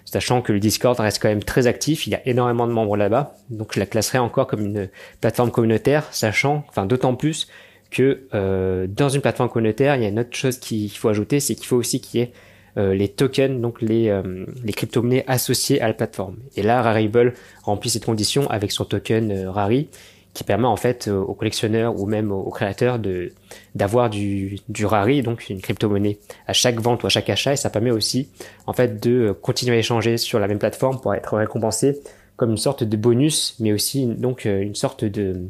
Sachant 0.07 0.41
que 0.41 0.53
le 0.53 0.61
Discord 0.61 0.99
reste 0.99 1.21
quand 1.21 1.29
même 1.29 1.45
très 1.45 1.67
actif, 1.67 2.07
il 2.07 2.11
y 2.11 2.15
a 2.15 2.27
énormément 2.27 2.67
de 2.67 2.73
membres 2.73 2.97
là-bas, 2.97 3.37
donc 3.51 3.75
je 3.75 3.81
la 3.81 3.85
classerai 3.85 4.17
encore 4.17 4.47
comme 4.47 4.65
une 4.65 4.89
plateforme 5.21 5.51
communautaire, 5.51 6.09
sachant, 6.13 6.65
enfin 6.71 6.87
d'autant 6.87 7.15
plus 7.15 7.47
que 7.91 8.27
euh, 8.33 8.87
dans 8.87 9.11
une 9.11 9.21
plateforme 9.21 9.51
communautaire, 9.51 9.97
il 9.97 10.03
y 10.03 10.07
a 10.07 10.09
une 10.09 10.21
autre 10.21 10.35
chose 10.35 10.59
qu'il 10.59 10.91
faut 10.91 11.11
ajouter, 11.11 11.41
c'est 11.41 11.55
qu'il 11.55 11.67
faut 11.67 11.77
aussi 11.77 12.01
qu'il 12.01 12.21
y 12.21 12.23
ait 12.23 12.33
euh, 12.33 12.48
les 12.79 13.09
tokens, 13.09 13.61
donc 13.61 13.83
les, 13.83 14.09
euh, 14.09 14.47
les 14.63 14.73
crypto-monnaies 14.73 15.25
associées 15.27 15.81
à 15.81 15.89
la 15.89 15.95
plateforme. 15.95 16.37
Et 16.57 16.63
là, 16.63 16.81
Rarible 16.81 17.35
remplit 17.63 17.91
cette 17.91 18.05
condition 18.05 18.49
avec 18.49 18.73
son 18.73 18.85
token 18.85 19.33
euh, 19.33 19.51
Rari, 19.51 19.89
qui 20.35 20.45
permet 20.45 20.67
en 20.67 20.77
fait 20.77 21.09
aux 21.09 21.35
collectionneurs 21.35 22.01
ou 22.01 22.07
même 22.07 22.31
aux 22.31 22.51
créateurs 22.51 23.01
de 23.01 23.33
d'avoir 23.75 24.09
du, 24.09 24.61
du 24.69 24.87
Rari, 24.87 25.23
donc 25.23 25.49
une 25.49 25.61
crypto-monnaie 25.61 26.19
à 26.47 26.53
chaque 26.53 26.79
vente 26.79 27.03
ou 27.03 27.07
à 27.07 27.09
chaque 27.09 27.29
achat, 27.29 27.55
et 27.55 27.57
ça 27.57 27.71
permet 27.71 27.91
aussi 27.91 28.29
en 28.67 28.73
fait 28.73 29.03
de 29.03 29.33
continuer 29.33 29.77
à 29.77 29.79
échanger 29.81 30.17
sur 30.17 30.39
la 30.39 30.47
même 30.47 30.61
plateforme 30.61 31.01
pour 31.01 31.13
être 31.15 31.37
récompensé 31.37 31.99
comme 32.37 32.51
une 32.51 32.57
sorte 32.57 32.85
de 32.85 32.97
bonus, 32.97 33.57
mais 33.59 33.73
aussi 33.73 34.07
donc 34.07 34.45
une 34.45 34.77
sorte 34.77 35.05
de 35.05 35.49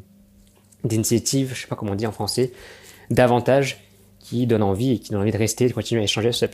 d'initiative, 0.85 1.53
je 1.55 1.63
sais 1.63 1.67
pas 1.67 1.77
comment 1.77 1.93
on 1.93 1.97
dit 1.97 2.07
en 2.07 2.13
français, 2.13 2.53
d'avantage 3.11 3.85
qui 4.21 4.47
donne 4.47 4.63
envie 4.63 4.93
et 4.93 4.99
qui 4.99 5.11
donne 5.11 5.21
envie 5.21 5.33
de 5.33 5.39
rester, 5.39 5.69
de 5.69 5.73
continuer 5.73 6.03
à 6.03 6.05
échanger 6.05 6.33
sur 6.33 6.41
cette 6.41 6.53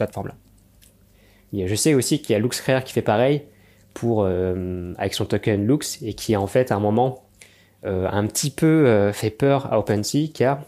Je 1.53 1.75
sais 1.75 1.95
aussi 1.95 2.21
qu'il 2.21 2.33
y 2.33 2.37
a 2.37 2.39
LuxRare 2.39 2.85
qui 2.85 2.93
fait 2.93 3.03
pareil 3.03 3.43
pour 3.95 4.25
euh, 4.25 4.93
avec 4.99 5.15
son 5.15 5.25
token 5.25 5.67
Lux 5.67 6.03
et 6.03 6.13
qui 6.13 6.37
en 6.37 6.47
fait 6.47 6.73
à 6.73 6.77
un 6.77 6.81
moment 6.81 7.23
euh, 7.87 8.09
un 8.11 8.27
petit 8.27 8.51
peu 8.51 8.87
euh, 8.87 9.13
fait 9.13 9.31
peur 9.31 9.73
à 9.73 9.79
OpenSea 9.79 10.29
car 10.35 10.63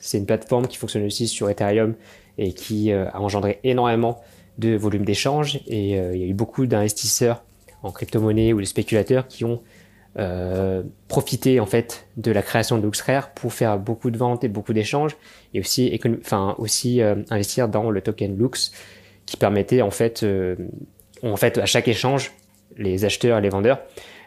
c'est 0.00 0.18
une 0.18 0.26
plateforme 0.26 0.66
qui 0.66 0.78
fonctionne 0.78 1.04
aussi 1.04 1.28
sur 1.28 1.48
Ethereum 1.50 1.94
et 2.38 2.54
qui 2.54 2.90
a 2.90 3.20
engendré 3.20 3.60
énormément 3.64 4.22
de 4.56 4.74
volume 4.74 5.04
d'échange 5.04 5.60
et 5.66 5.90
il 5.90 6.16
y 6.16 6.24
a 6.24 6.26
eu 6.26 6.32
beaucoup 6.32 6.64
d'investisseurs 6.64 7.42
en 7.82 7.90
crypto-monnaie 7.90 8.54
ou 8.54 8.60
de 8.60 8.64
spéculateurs 8.64 9.28
qui 9.28 9.44
ont 9.44 9.60
profité 11.08 11.60
en 11.60 11.66
fait 11.66 12.06
de 12.16 12.32
la 12.32 12.40
création 12.40 12.78
de 12.78 12.82
LuxRare 12.82 13.34
pour 13.34 13.52
faire 13.52 13.78
beaucoup 13.78 14.10
de 14.10 14.16
ventes 14.16 14.42
et 14.42 14.48
beaucoup 14.48 14.72
d'échanges 14.72 15.18
et 15.52 15.60
aussi 15.60 17.02
investir 17.28 17.68
dans 17.68 17.90
le 17.90 18.00
token 18.00 18.38
Lux 18.38 18.72
qui 19.30 19.36
permettait 19.36 19.80
en 19.80 19.92
fait, 19.92 20.24
euh, 20.24 20.56
en 21.22 21.36
fait 21.36 21.56
à 21.58 21.64
chaque 21.64 21.86
échange, 21.86 22.32
les 22.76 23.04
acheteurs 23.04 23.38
et 23.38 23.40
les 23.40 23.48
vendeurs 23.48 23.78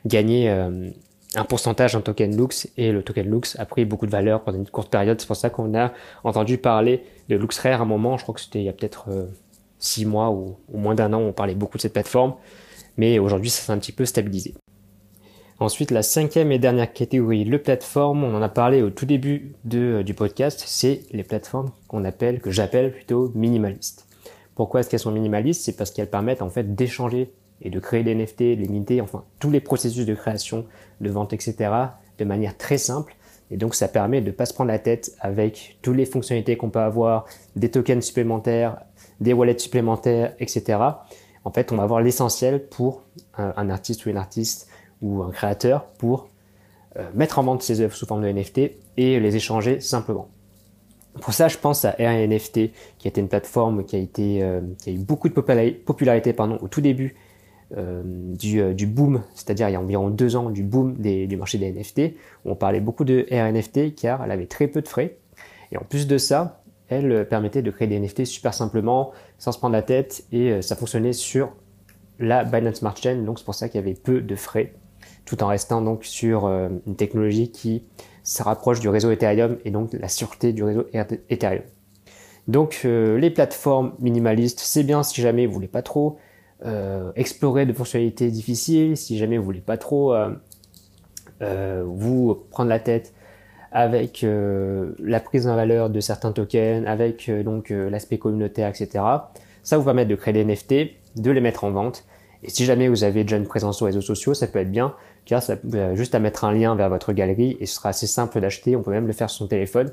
gagnaient 0.06 0.48
euh, 0.48 0.90
un 1.36 1.44
pourcentage 1.44 1.94
en 1.98 2.02
token 2.02 2.38
Lux 2.38 2.70
et 2.78 2.94
le 2.94 3.04
token 3.04 3.30
Lux 3.30 3.60
a 3.60 3.66
pris 3.66 3.84
beaucoup 3.84 4.06
de 4.06 4.12
valeur 4.12 4.44
pendant 4.44 4.60
une 4.60 4.68
courte 4.68 4.90
période. 4.90 5.20
C'est 5.20 5.28
pour 5.28 5.36
ça 5.36 5.50
qu'on 5.50 5.78
a 5.78 5.92
entendu 6.24 6.58
parler 6.58 7.04
de 7.28 7.36
LuxRare 7.36 7.82
à 7.82 7.84
un 7.84 7.86
moment. 7.86 8.18
Je 8.18 8.24
crois 8.24 8.34
que 8.34 8.40
c'était 8.40 8.60
il 8.60 8.66
y 8.66 8.70
a 8.70 8.74
peut-être 8.74 9.10
euh, 9.10 9.26
six 9.78 10.06
mois 10.06 10.32
ou, 10.32 10.56
moins 10.74 10.96
d'un 10.96 11.12
an. 11.12 11.20
On 11.20 11.34
parlait 11.34 11.56
beaucoup 11.56 11.76
de 11.76 11.82
cette 11.82 11.94
plateforme, 11.94 12.36
mais 12.96 13.20
aujourd'hui 13.20 13.50
ça 13.50 13.62
s'est 13.62 13.74
un 13.74 13.80
petit 13.80 13.92
peu 13.92 14.06
stabilisé. 14.06 14.54
Ensuite, 15.60 15.92
la 15.92 16.02
cinquième 16.02 16.54
et 16.54 16.60
dernière 16.60 16.94
catégorie, 16.94 17.44
le 17.44 17.62
plateforme, 17.62 18.24
on 18.24 18.34
en 18.36 18.42
a 18.42 18.50
parlé 18.50 18.82
au 18.82 18.90
tout 18.90 19.06
début 19.06 19.54
de, 19.66 20.02
du 20.02 20.14
podcast, 20.14 20.64
c'est 20.66 21.02
les 21.12 21.24
plateformes 21.24 21.72
qu'on 21.90 22.06
appelle, 22.06 22.40
que 22.40 22.52
j'appelle 22.52 22.94
plutôt 22.94 23.32
minimalistes. 23.36 24.08
Pourquoi 24.56 24.80
est-ce 24.80 24.90
qu'elles 24.90 25.00
sont 25.00 25.12
minimalistes? 25.12 25.64
C'est 25.64 25.76
parce 25.76 25.92
qu'elles 25.92 26.10
permettent 26.10 26.42
en 26.42 26.50
fait 26.50 26.76
d'échanger 26.76 27.34
et 27.62 27.70
de 27.70 27.80
créer 27.80 28.04
des 28.04 28.14
NFT, 28.14 28.40
de 28.40 28.62
limiter, 28.62 29.02
enfin 29.02 29.24
tous 29.40 29.50
les 29.50 29.62
processus 29.62 30.06
de 30.06 30.14
création, 30.14 30.66
de 31.02 31.10
vente, 31.10 31.34
etc. 31.34 31.72
de 32.18 32.26
manière 32.26 32.58
très 32.58 32.78
simple. 32.78 33.16
Et 33.52 33.58
donc 33.58 33.76
ça 33.76 33.88
permet 33.88 34.22
de 34.22 34.28
ne 34.28 34.32
pas 34.32 34.46
se 34.46 34.54
prendre 34.54 34.70
la 34.70 34.80
tête 34.80 35.16
avec 35.20 35.78
toutes 35.82 35.96
les 35.96 36.06
fonctionnalités 36.06 36.58
qu'on 36.58 36.70
peut 36.70 36.80
avoir, 36.80 37.26
des 37.56 37.70
tokens 37.70 38.04
supplémentaires, 38.04 38.82
des 39.20 39.34
wallets 39.34 39.60
supplémentaires, 39.60 40.34
etc. 40.40 40.80
En 41.46 41.52
fait, 41.52 41.72
on 41.72 41.76
va 41.76 41.84
avoir 41.84 42.02
l'essentiel 42.02 42.68
pour 42.68 43.04
un, 43.38 43.70
artiste 43.70 44.06
ou 44.06 44.10
une 44.10 44.18
artiste 44.18 44.68
ou 45.02 45.22
un 45.24 45.32
créateur 45.32 45.86
pour 45.98 46.30
euh, 46.98 47.10
mettre 47.13 47.39
en 47.39 47.44
vente 47.44 47.62
ses 47.62 47.82
œuvres 47.82 47.96
sous 47.96 48.06
forme 48.06 48.24
de 48.24 48.32
NFT 48.32 48.60
et 48.98 49.20
les 49.20 49.36
échanger 49.36 49.80
simplement. 49.82 50.30
Pour 51.21 51.34
ça, 51.34 51.47
je 51.47 51.58
pense 51.58 51.86
à 51.86 51.91
RNFT, 51.91 52.71
qui 52.97 53.08
était 53.08 53.21
une 53.21 53.28
plateforme 53.28 53.86
qui 53.86 53.95
a 53.95 54.43
euh, 54.43 54.62
eu 54.88 54.97
beaucoup 54.97 55.30
de 55.30 55.34
popularité, 55.34 56.36
au 56.39 56.67
tout 56.67 56.82
début 56.82 57.15
euh, 57.78 58.02
du, 58.04 58.62
euh, 58.62 58.73
du, 58.73 58.88
boom, 58.88 59.23
c'est-à-dire 59.36 59.69
il 59.69 59.73
y 59.73 59.76
a 59.76 59.80
environ 59.80 60.10
deux 60.10 60.36
ans 60.36 60.49
du 60.49 60.63
boom 60.63 60.95
du 60.95 61.38
marché 61.38 61.58
des 61.60 61.71
NFT, 61.71 62.15
on 62.45 62.56
parlait 62.56 62.80
beaucoup 62.80 63.04
de 63.04 63.26
RNFT 63.32 63.95
car 63.95 64.23
elle 64.23 64.32
avait 64.32 64.47
très 64.47 64.67
peu 64.67 64.82
de 64.82 64.88
frais. 64.88 65.17
Et 65.71 65.78
en 65.78 65.84
plus 65.84 66.08
de 66.08 66.17
ça, 66.17 66.63
elle 66.88 67.28
permettait 67.28 67.62
de 67.62 67.71
créer 67.71 67.88
des 67.88 67.99
NFT 67.99 68.26
super 68.26 68.54
simplement, 68.54 69.12
sans 69.38 69.52
se 69.52 69.60
prendre 69.60 69.73
la 69.73 69.82
tête, 69.82 70.26
et 70.32 70.62
ça 70.62 70.76
fonctionnait 70.76 71.13
sur 71.13 71.54
la 72.19 72.43
Binance 72.43 72.76
Smart 72.76 72.95
Chain, 72.95 73.23
donc 73.23 73.39
c'est 73.39 73.45
pour 73.45 73.56
ça 73.56 73.69
qu'il 73.69 73.80
y 73.80 73.84
avait 73.84 73.95
peu 73.95 74.21
de 74.21 74.36
frais, 74.36 74.73
tout 75.26 75.43
en 75.43 75.47
restant 75.47 75.82
donc 75.82 76.06
sur 76.06 76.45
une 76.47 76.95
technologie 76.95 77.49
qui 77.49 77.84
ça 78.24 78.44
rapproche 78.44 78.80
du 78.80 78.90
réseau 78.90 79.12
Ethereum 79.12 79.58
et 79.66 79.72
donc 79.72 79.94
la 79.94 80.08
sûreté 80.08 80.54
du 80.54 80.64
réseau 80.64 80.86
Ethereum. 81.30 81.64
Donc 82.48 82.82
euh, 82.86 83.18
les 83.18 83.30
plateformes 83.30 83.94
minimalistes, 84.00 84.60
c'est 84.60 84.84
bien 84.84 85.04
si 85.04 85.22
jamais 85.22 85.46
vous 85.46 85.54
voulez 85.54 85.68
pas 85.68 85.82
trop 85.82 86.18
euh, 86.66 87.12
explorer 87.16 87.66
de 87.66 87.74
fonctionnalités 87.74 88.30
difficiles, 88.32 88.98
si 88.98 89.18
jamais 89.18 89.38
vous 89.38 89.46
voulez 89.46 89.62
pas 89.62 89.78
trop 89.78 90.14
euh, 90.14 91.84
vous 91.86 92.36
prendre 92.50 92.70
la 92.70 92.80
tête 92.80 93.14
avec 93.72 94.24
la 94.24 95.20
prise 95.20 95.48
en 95.48 95.56
valeur 95.56 95.90
de 95.90 96.00
certains 96.00 96.32
tokens, 96.32 96.86
avec 96.86 97.32
donc 97.44 97.72
l'aspect 97.72 98.20
communautaire, 98.20 98.70
etc. 98.70 99.04
Ça 99.64 99.80
vous 99.80 99.84
permet 99.84 100.06
de 100.06 100.14
créer 100.14 100.32
des 100.32 100.46
NFT, 100.46 100.92
de 101.16 101.32
les 101.32 101.42
mettre 101.42 101.64
en 101.64 101.72
vente. 101.72 102.06
Et 102.44 102.52
si 102.52 102.66
jamais 102.66 102.88
vous 102.88 103.04
avez 103.04 103.24
déjà 103.24 103.38
une 103.38 103.48
présence 103.48 103.78
sur 103.78 103.88
les 103.88 103.94
réseaux 103.94 104.06
sociaux, 104.06 104.36
ça 104.36 104.46
peut 104.46 104.60
être 104.60 104.70
bien 104.70 104.94
ça 105.28 105.56
juste 105.94 106.16
à 106.16 106.20
mettre 106.20 106.44
un 106.44 106.54
lien 106.54 106.76
vers 106.76 106.90
votre 106.90 107.14
galerie 107.14 107.58
et 107.60 107.66
ce 107.66 107.76
sera 107.76 107.90
assez 107.90 108.08
simple 108.08 108.40
d'acheter. 108.40 108.76
On 108.76 108.84
peut 108.84 108.92
même 108.92 109.08
le 109.08 109.14
faire 109.14 109.30
sur 109.30 109.40
son 109.40 109.48
téléphone. 109.48 109.92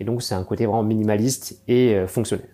Et 0.00 0.04
donc 0.04 0.22
c'est 0.22 0.34
un 0.34 0.44
côté 0.44 0.66
vraiment 0.66 0.82
minimaliste 0.82 1.60
et 1.68 1.94
euh, 1.94 2.06
fonctionnel. 2.06 2.48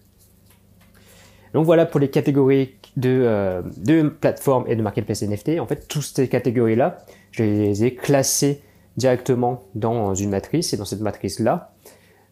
Donc 1.54 1.64
voilà 1.64 1.86
pour 1.86 1.98
les 1.98 2.10
catégories 2.10 2.74
de, 2.96 3.22
euh, 3.22 3.62
de 3.78 4.02
plateformes 4.08 4.64
et 4.68 4.76
de 4.76 4.82
marketplace 4.82 5.22
NFT. 5.22 5.58
En 5.58 5.66
fait, 5.66 5.88
toutes 5.88 6.02
ces 6.02 6.28
catégories-là, 6.28 7.04
je 7.32 7.42
les 7.42 7.84
ai 7.84 7.94
classées 7.94 8.62
directement 8.96 9.64
dans 9.74 10.14
une 10.14 10.30
matrice 10.30 10.72
et 10.74 10.76
dans 10.76 10.84
cette 10.84 11.00
matrice-là, 11.00 11.72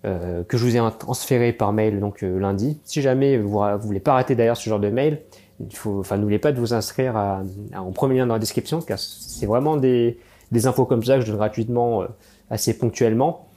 euh, 0.05 0.45
que 0.45 0.57
je 0.57 0.65
vous 0.65 0.77
ai 0.77 0.81
transféré 0.99 1.53
par 1.53 1.73
mail 1.73 1.99
donc 1.99 2.21
lundi. 2.21 2.81
Si 2.85 3.01
jamais 3.01 3.39
vous, 3.39 3.59
vous 3.59 3.87
voulez 3.87 4.01
pas 4.01 4.13
rater 4.13 4.35
d'ailleurs 4.35 4.57
ce 4.57 4.69
genre 4.69 4.79
de 4.79 4.91
mail, 4.91 5.23
il 5.61 5.77
faut, 5.77 6.01
enfin, 6.01 6.17
n'oubliez 6.17 6.39
pas 6.39 6.53
de 6.53 6.61
vous 6.61 6.75
inscrire 6.75 7.17
à, 7.17 7.43
en 7.77 7.91
premier 7.93 8.19
lien 8.19 8.27
dans 8.27 8.35
la 8.35 8.41
description, 8.41 8.81
car 8.81 8.99
c'est 8.99 9.47
vraiment 9.47 9.77
des, 9.77 10.19
des 10.53 10.67
infos 10.67 10.85
comme 10.85 11.03
ça 11.03 11.17
que 11.17 11.23
je 11.23 11.27
donne 11.27 11.37
gratuitement, 11.37 12.03
euh, 12.03 12.07
assez 12.51 12.77
ponctuellement. 12.77 13.49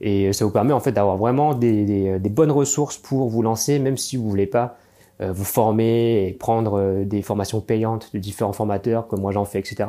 Et 0.00 0.32
ça 0.32 0.44
vous 0.44 0.50
permet 0.50 0.72
en 0.72 0.80
fait 0.80 0.92
d'avoir 0.92 1.16
vraiment 1.16 1.54
des, 1.54 1.84
des, 1.84 2.18
des, 2.18 2.28
bonnes 2.28 2.50
ressources 2.50 2.98
pour 2.98 3.28
vous 3.28 3.42
lancer, 3.42 3.78
même 3.78 3.96
si 3.96 4.16
vous 4.16 4.28
voulez 4.28 4.46
pas 4.46 4.76
euh, 5.20 5.32
vous 5.32 5.44
former 5.44 6.26
et 6.26 6.32
prendre 6.32 6.78
euh, 6.78 7.04
des 7.04 7.22
formations 7.22 7.60
payantes 7.60 8.10
de 8.12 8.18
différents 8.18 8.52
formateurs, 8.52 9.06
comme 9.06 9.20
moi 9.20 9.30
j'en 9.30 9.44
fais, 9.44 9.60
etc. 9.60 9.84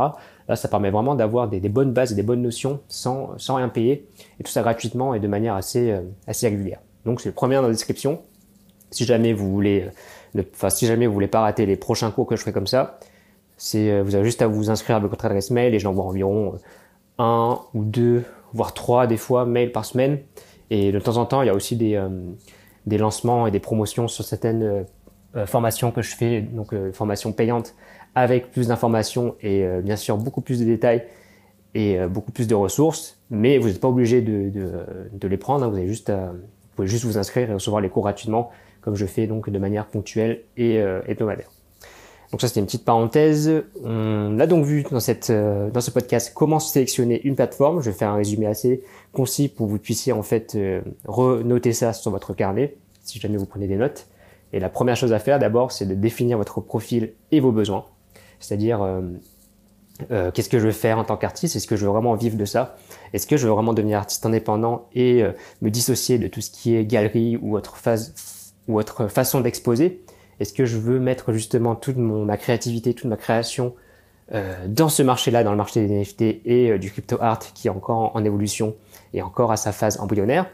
Là, 0.48 0.56
ça 0.56 0.68
permet 0.68 0.92
vraiment 0.92 1.16
d'avoir 1.16 1.48
des, 1.48 1.60
des, 1.60 1.70
bonnes 1.70 1.92
bases 1.92 2.12
et 2.12 2.16
des 2.16 2.24
bonnes 2.24 2.44
notions 2.44 2.80
sans, 2.88 3.32
sans 3.38 3.56
rien 3.56 3.70
payer, 3.70 4.08
et 4.40 4.44
tout 4.44 4.52
ça 4.52 4.62
gratuitement 4.62 5.16
et 5.16 5.20
de 5.20 5.28
manière 5.28 5.56
assez, 5.56 5.98
assez 6.28 6.48
régulière. 6.48 6.80
Donc 7.06 7.22
c'est 7.22 7.30
le 7.30 7.36
premier 7.36 7.56
lien 7.56 7.62
dans 7.62 7.68
la 7.68 7.74
description. 7.74 8.22
Si 8.92 9.04
jamais 9.04 9.34
vous 9.34 9.52
voulez 9.52 9.90
Si 10.70 10.86
jamais 10.86 11.08
vous 11.08 11.14
voulez 11.14 11.28
pas 11.28 11.42
rater 11.42 11.66
les 11.66 11.76
prochains 11.76 12.12
cours 12.12 12.28
que 12.28 12.36
je 12.36 12.42
ferai 12.42 12.54
comme 12.54 12.68
ça, 12.68 13.00
euh, 13.76 14.04
vous 14.04 14.16
avez 14.16 14.26
juste 14.26 14.42
à 14.42 14.48
vous 14.48 14.70
inscrire 14.70 14.98
avec 14.98 15.10
votre 15.10 15.26
adresse 15.26 15.52
mail 15.52 15.74
et 15.74 15.80
j'envoie 15.80 16.06
environ 16.06 16.56
euh, 16.56 16.58
un 17.18 17.60
ou 17.74 17.84
deux, 17.84 18.24
voire 18.54 18.74
trois 18.74 19.08
des 19.08 19.18
fois 19.18 19.46
mails 19.46 19.72
par 19.72 19.86
semaine. 19.86 20.20
Et 20.70 20.92
de 20.92 21.00
temps 21.00 21.18
en 21.18 21.26
temps, 21.26 21.42
il 21.42 21.48
y 21.48 21.50
a 21.50 21.54
aussi 21.54 21.76
des, 21.76 21.96
euh, 21.96 22.10
lancements 22.86 23.48
et 23.48 23.52
des 23.52 23.60
promotions 23.60 24.08
sur 24.08 24.24
certaines 24.24 24.86
formations 25.48 25.92
que 25.92 26.02
je 26.02 26.16
fais, 26.16 26.40
donc 26.40 26.74
formations 26.94 27.34
payantes 27.34 27.76
avec 28.16 28.52
plus 28.52 28.70
d'informations 28.70 29.36
et 29.42 29.68
bien 29.84 29.98
sûr 29.98 30.18
beaucoup 30.18 30.40
plus 30.40 30.60
de 30.60 30.64
détails 30.64 31.04
et 31.74 31.98
beaucoup 32.08 32.32
plus 32.32 32.48
de 32.48 32.56
ressources. 32.56 33.20
Mais 33.30 33.58
vous 33.58 33.68
n'êtes 33.68 33.82
pas 33.82 33.90
obligé 33.90 34.22
de, 34.22 34.50
les 35.28 35.38
prendre. 35.38 35.66
Hein. 35.66 35.68
vous 35.68 35.76
avez 35.76 35.90
juste 35.90 36.10
à, 36.10 36.28
vous 36.28 36.38
pouvez 36.76 36.88
juste 36.88 37.04
vous 37.04 37.18
inscrire 37.18 37.50
et 37.50 37.54
recevoir 37.54 37.82
les 37.82 37.90
cours 37.90 38.04
gratuitement 38.04 38.50
comme 38.86 38.96
je 38.96 39.06
fais 39.06 39.28
donc 39.28 39.50
de 39.50 39.60
manière 39.60 39.88
ponctuelle 39.88 40.44
et 40.56 40.80
euh, 40.80 41.02
hebdomadaire. 41.08 41.50
Donc 42.32 42.42
ça 42.42 42.48
c'était 42.48 42.60
une 42.60 42.66
petite 42.66 42.86
parenthèse. 42.86 43.64
On 43.84 44.40
a 44.40 44.48
donc 44.48 44.66
vu 44.66 44.84
dans, 44.84 45.00
cette, 45.00 45.30
euh, 45.30 45.70
dans 45.70 45.82
ce 45.82 45.92
podcast 45.92 46.34
comment 46.36 46.60
sélectionner 46.60 47.22
une 47.26 47.36
plateforme. 47.36 47.82
Je 47.82 47.90
vais 47.90 47.96
faire 47.96 48.10
un 48.10 48.16
résumé 48.16 48.46
assez 48.46 48.84
concis 49.14 49.48
pour 49.48 49.68
que 49.68 49.72
vous 49.72 49.80
puissiez 49.80 50.12
en 50.12 50.22
fait 50.22 50.56
euh, 50.56 50.82
renoter 51.06 51.74
ça 51.74 51.94
sur 51.94 52.12
votre 52.12 52.34
carnet 52.34 52.76
si 53.04 53.20
jamais 53.20 53.38
vous 53.38 53.46
prenez 53.46 53.68
des 53.68 53.78
notes. 53.78 54.08
Et 54.52 54.60
la 54.60 54.70
première 54.70 54.96
chose 54.96 55.14
à 55.14 55.20
faire 55.20 55.40
d'abord 55.40 55.72
c'est 55.72 55.86
de 55.86 55.94
définir 55.94 56.38
votre 56.38 56.62
profil 56.62 57.14
et 57.32 57.40
vos 57.40 57.52
besoins. 57.52 57.86
C'est-à-dire 58.40 58.82
euh, 60.12 60.32
qu'est-ce 60.32 60.50
que 60.50 60.60
je 60.60 60.66
veux 60.66 60.74
faire 60.74 60.98
en 60.98 61.06
tant 61.06 61.16
qu'artiste? 61.16 61.56
Est-ce 61.56 61.68
que 61.68 61.76
je 61.76 61.86
veux 61.86 61.92
vraiment 61.92 62.16
vivre 62.16 62.36
de 62.36 62.46
ça? 62.46 62.76
Est-ce 63.14 63.28
que 63.28 63.38
je 63.38 63.48
veux 63.48 63.54
vraiment 63.54 63.74
devenir 63.74 64.00
artiste 64.00 64.26
indépendant 64.26 64.90
et 64.94 65.24
me 65.62 65.70
dissocier 65.70 66.18
de 66.18 66.28
tout 66.28 66.42
ce 66.42 66.52
qui 66.52 66.76
est 66.76 66.86
galerie 66.86 67.38
ou 67.42 67.56
autre, 67.56 67.78
phase, 67.78 68.14
ou 68.68 68.78
autre 68.78 69.08
façon 69.08 69.42
d'exposer 69.42 70.02
Est-ce 70.40 70.54
que 70.54 70.66
je 70.66 70.78
veux 70.78 71.00
mettre 71.00 71.34
justement 71.34 71.76
toute 71.76 71.98
ma 71.98 72.38
créativité, 72.38 72.94
toute 72.94 73.10
ma 73.10 73.18
création 73.18 73.76
euh, 74.34 74.66
dans 74.68 74.90
ce 74.90 75.04
marché-là, 75.04 75.44
dans 75.44 75.52
le 75.52 75.58
marché 75.58 75.86
des 75.86 75.94
NFT 75.94 76.22
et 76.46 76.80
du 76.80 76.92
crypto 76.92 77.18
art 77.22 77.40
qui 77.40 77.68
est 77.68 77.72
encore 77.72 78.16
en, 78.16 78.24
évolution 78.26 78.76
et 79.14 79.22
encore 79.22 79.52
à 79.52 79.58
sa 79.58 79.72
phase 79.72 80.00
embryonnaire? 80.00 80.50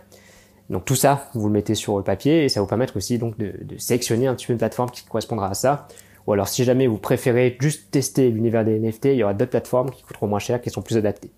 Donc 0.70 0.86
tout 0.86 0.96
ça, 0.96 1.30
vous 1.34 1.48
le 1.48 1.54
mettez 1.54 1.76
sur 1.76 1.98
le 1.98 2.04
papier 2.04 2.46
et 2.46 2.50
ça 2.50 2.62
vous 2.62 2.68
permettre 2.68 2.98
aussi 2.98 3.18
donc 3.18 3.38
de 3.38 3.54
sélectionner 3.78 4.28
un 4.28 4.36
petit 4.36 4.48
peu 4.48 4.54
une 4.54 4.60
plateforme 4.60 4.90
qui 4.90 5.04
correspondra 5.04 5.50
à 5.50 5.54
ça 5.54 5.88
ou 6.28 6.34
alors 6.34 6.48
si 6.48 6.64
jamais 6.64 6.88
vous 6.88 6.98
préférez 6.98 7.58
juste 7.60 7.92
tester 7.92 8.30
l'univers 8.30 8.64
des 8.64 8.80
NFT, 8.80 9.06
il 9.06 9.16
y 9.16 9.24
aura 9.24 9.34
d'autres 9.34 9.52
plateformes 9.52 9.90
qui 9.90 10.04
coûteront 10.04 10.28
moins 10.28 10.40
cher, 10.40 10.62
qui 10.62 10.70
sont 10.70 10.82
plus 10.82 10.98
adaptées. 10.98 11.32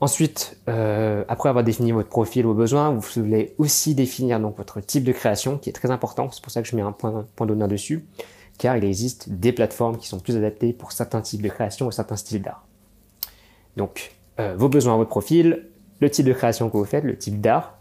Ensuite, 0.00 0.56
euh, 0.68 1.24
après 1.26 1.48
avoir 1.48 1.64
défini 1.64 1.90
votre 1.90 2.08
profil 2.08 2.44
vos 2.44 2.54
besoins, 2.54 2.90
vous 2.90 3.00
voulez 3.16 3.54
aussi 3.58 3.96
définir 3.96 4.38
donc 4.38 4.56
votre 4.56 4.80
type 4.80 5.02
de 5.02 5.10
création, 5.10 5.58
qui 5.58 5.70
est 5.70 5.72
très 5.72 5.90
important. 5.90 6.30
C'est 6.30 6.42
pour 6.42 6.52
ça 6.52 6.62
que 6.62 6.68
je 6.68 6.76
mets 6.76 6.82
un 6.82 6.92
point, 6.92 7.26
point 7.34 7.48
d'honneur 7.48 7.66
dessus, 7.66 8.06
car 8.58 8.76
il 8.76 8.84
existe 8.84 9.28
des 9.28 9.52
plateformes 9.52 9.96
qui 9.96 10.06
sont 10.06 10.20
plus 10.20 10.36
adaptées 10.36 10.72
pour 10.72 10.92
certains 10.92 11.20
types 11.20 11.42
de 11.42 11.48
création 11.48 11.88
ou 11.88 11.90
certains 11.90 12.14
styles 12.14 12.42
d'art. 12.42 12.64
Donc, 13.76 14.12
euh, 14.38 14.54
vos 14.56 14.68
besoins, 14.68 14.96
votre 14.96 15.10
profil, 15.10 15.66
le 16.00 16.10
type 16.10 16.26
de 16.26 16.32
création 16.32 16.70
que 16.70 16.76
vous 16.76 16.84
faites, 16.84 17.02
le 17.02 17.18
type 17.18 17.40
d'art, 17.40 17.78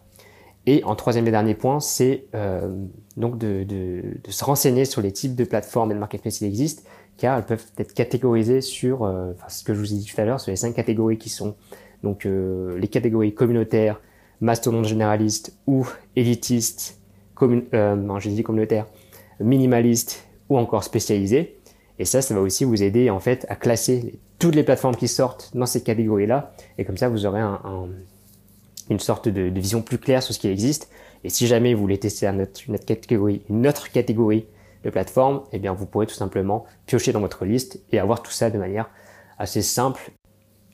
et 0.65 0.83
en 0.83 0.95
troisième 0.95 1.27
et 1.27 1.31
dernier 1.31 1.53
point, 1.53 1.79
c'est 1.79 2.25
euh, 2.33 2.67
donc 3.15 3.37
de, 3.37 3.63
de, 3.63 4.01
se 4.27 4.43
renseigner 4.43 4.85
sur 4.85 5.01
les 5.01 5.13
types 5.13 5.35
de 5.35 5.45
plateformes 5.45 5.91
et 5.91 5.93
de 5.93 5.99
marketplace 5.99 6.39
qui 6.39 6.45
existent, 6.45 6.81
car 7.17 7.37
elles 7.37 7.45
peuvent 7.45 7.65
être 7.77 7.93
catégorisées 7.93 8.61
sur, 8.61 9.03
enfin, 9.03 9.49
ce 9.49 9.63
que 9.63 9.73
je 9.75 9.79
vous 9.79 9.93
ai 9.93 9.97
dit 9.97 10.05
tout 10.05 10.19
à 10.19 10.25
l'heure, 10.25 10.39
sur 10.39 10.49
les 10.49 10.57
cinq 10.57 10.73
catégories 10.73 11.17
qui 11.17 11.29
sont 11.29 11.55
donc 12.03 12.25
euh, 12.25 12.77
les 12.77 12.87
catégories 12.87 13.33
communautaires, 13.33 14.01
mastodonte 14.41 14.85
généraliste 14.85 15.57
ou 15.65 15.87
élitiste, 16.15 16.99
euh, 17.41 17.95
non 17.95 18.17
minimaliste 19.39 20.27
ou 20.49 20.57
encore 20.57 20.83
spécialisé. 20.83 21.57
Et 21.99 22.05
ça, 22.05 22.21
ça 22.21 22.33
va 22.33 22.41
aussi 22.41 22.63
vous 22.63 22.83
aider 22.83 23.09
en 23.09 23.19
fait 23.19 23.45
à 23.49 23.55
classer 23.55 24.19
toutes 24.37 24.55
les 24.55 24.63
plateformes 24.63 24.95
qui 24.95 25.07
sortent 25.07 25.51
dans 25.55 25.65
ces 25.65 25.81
catégories-là, 25.81 26.53
et 26.77 26.85
comme 26.85 26.97
ça 26.97 27.09
vous 27.09 27.25
aurez 27.25 27.39
un, 27.41 27.59
un 27.63 27.87
une 28.89 28.99
sorte 28.99 29.27
de, 29.27 29.41
vision 29.41 29.81
plus 29.81 29.97
claire 29.97 30.23
sur 30.23 30.33
ce 30.33 30.39
qui 30.39 30.47
existe. 30.47 30.89
Et 31.23 31.29
si 31.29 31.47
jamais 31.47 31.73
vous 31.73 31.81
voulez 31.81 31.99
tester 31.99 32.27
une 32.27 32.41
autre, 32.41 32.85
catégorie, 32.85 33.41
une 33.49 33.67
autre 33.67 33.91
catégorie 33.91 34.45
de 34.83 34.89
plateforme, 34.89 35.41
eh 35.51 35.59
bien 35.59 35.73
vous 35.73 35.85
pourrez 35.85 36.07
tout 36.07 36.15
simplement 36.15 36.65
piocher 36.85 37.11
dans 37.11 37.19
votre 37.19 37.45
liste 37.45 37.81
et 37.91 37.99
avoir 37.99 38.21
tout 38.21 38.31
ça 38.31 38.49
de 38.49 38.57
manière 38.57 38.89
assez 39.37 39.61
simple 39.61 40.11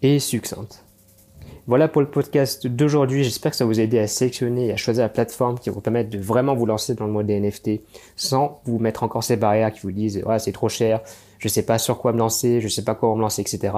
et 0.02 0.20
succincte. 0.20 0.84
Voilà 1.66 1.88
pour 1.88 2.02
le 2.02 2.10
podcast 2.10 2.68
d'aujourd'hui. 2.68 3.24
J'espère 3.24 3.52
que 3.52 3.56
ça 3.56 3.64
vous 3.64 3.80
a 3.80 3.84
aidé 3.84 3.98
à 3.98 4.06
sélectionner 4.06 4.68
et 4.68 4.74
à 4.74 4.76
choisir 4.76 5.04
la 5.04 5.08
plateforme 5.08 5.58
qui 5.58 5.70
vous 5.70 5.80
permettre 5.80 6.10
de 6.10 6.18
vraiment 6.18 6.56
vous 6.56 6.66
lancer 6.66 6.94
dans 6.94 7.06
le 7.06 7.14
mode 7.14 7.28
des 7.28 7.40
NFT 7.40 7.80
sans 8.18 8.60
vous 8.66 8.80
mettre 8.80 9.04
encore 9.04 9.24
ces 9.24 9.38
barrières 9.38 9.72
qui 9.72 9.80
vous 9.80 9.94
disent 9.94 10.22
c'est 10.40 10.52
trop 10.52 10.68
cher, 10.68 11.00
je 11.40 11.48
sais 11.48 11.64
pas 11.64 11.78
sur 11.78 12.00
quoi 12.00 12.12
me 12.12 12.18
lancer, 12.18 12.60
je 12.60 12.68
sais 12.68 12.84
pas 12.84 12.96
comment 12.96 13.16
me 13.16 13.22
lancer, 13.22 13.42
etc. 13.42 13.74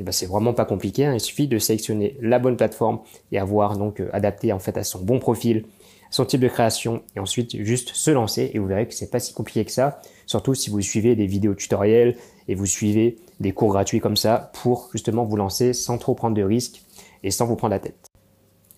Et 0.00 0.02
ben 0.02 0.10
c'est 0.10 0.26
vraiment 0.26 0.52
pas 0.52 0.64
compliqué. 0.64 1.06
Hein. 1.06 1.14
Il 1.14 1.20
suffit 1.20 1.46
de 1.46 1.60
sélectionner 1.60 2.16
la 2.20 2.40
bonne 2.40 2.56
plateforme 2.56 2.98
et 3.30 3.38
avoir 3.38 3.76
donc 3.76 4.00
euh, 4.00 4.10
adapté 4.12 4.52
en 4.52 4.58
fait 4.58 4.76
à 4.76 4.82
son 4.82 4.98
bon 4.98 5.20
profil, 5.20 5.64
son 6.10 6.24
type 6.24 6.40
de 6.40 6.48
création 6.48 7.02
et 7.14 7.20
ensuite 7.20 7.56
juste 7.62 7.90
se 7.94 8.10
lancer 8.10 8.50
et 8.52 8.58
vous 8.58 8.66
verrez 8.66 8.88
que 8.88 8.94
c'est 8.94 9.12
pas 9.12 9.20
si 9.20 9.32
compliqué 9.32 9.64
que 9.64 9.70
ça. 9.70 10.00
Surtout 10.26 10.54
si 10.54 10.70
vous 10.70 10.80
suivez 10.80 11.14
des 11.14 11.26
vidéos 11.26 11.54
tutoriels 11.54 12.16
et 12.48 12.56
vous 12.56 12.66
suivez 12.66 13.16
des 13.38 13.52
cours 13.52 13.70
gratuits 13.70 14.00
comme 14.00 14.16
ça 14.16 14.50
pour 14.60 14.88
justement 14.92 15.24
vous 15.24 15.36
lancer 15.36 15.72
sans 15.72 15.98
trop 15.98 16.16
prendre 16.16 16.34
de 16.34 16.42
risques 16.42 16.82
et 17.22 17.30
sans 17.30 17.46
vous 17.46 17.56
prendre 17.56 17.72
la 17.72 17.80
tête. 17.80 18.08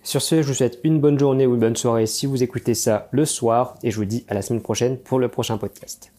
Sur 0.03 0.21
ce, 0.21 0.41
je 0.41 0.47
vous 0.47 0.53
souhaite 0.53 0.79
une 0.83 0.99
bonne 0.99 1.19
journée 1.19 1.45
ou 1.45 1.53
une 1.53 1.59
bonne 1.59 1.75
soirée 1.75 2.07
si 2.07 2.25
vous 2.25 2.41
écoutez 2.41 2.73
ça 2.73 3.07
le 3.11 3.25
soir 3.25 3.75
et 3.83 3.91
je 3.91 3.97
vous 3.97 4.05
dis 4.05 4.25
à 4.27 4.33
la 4.33 4.41
semaine 4.41 4.61
prochaine 4.61 4.97
pour 4.97 5.19
le 5.19 5.27
prochain 5.27 5.57
podcast. 5.57 6.11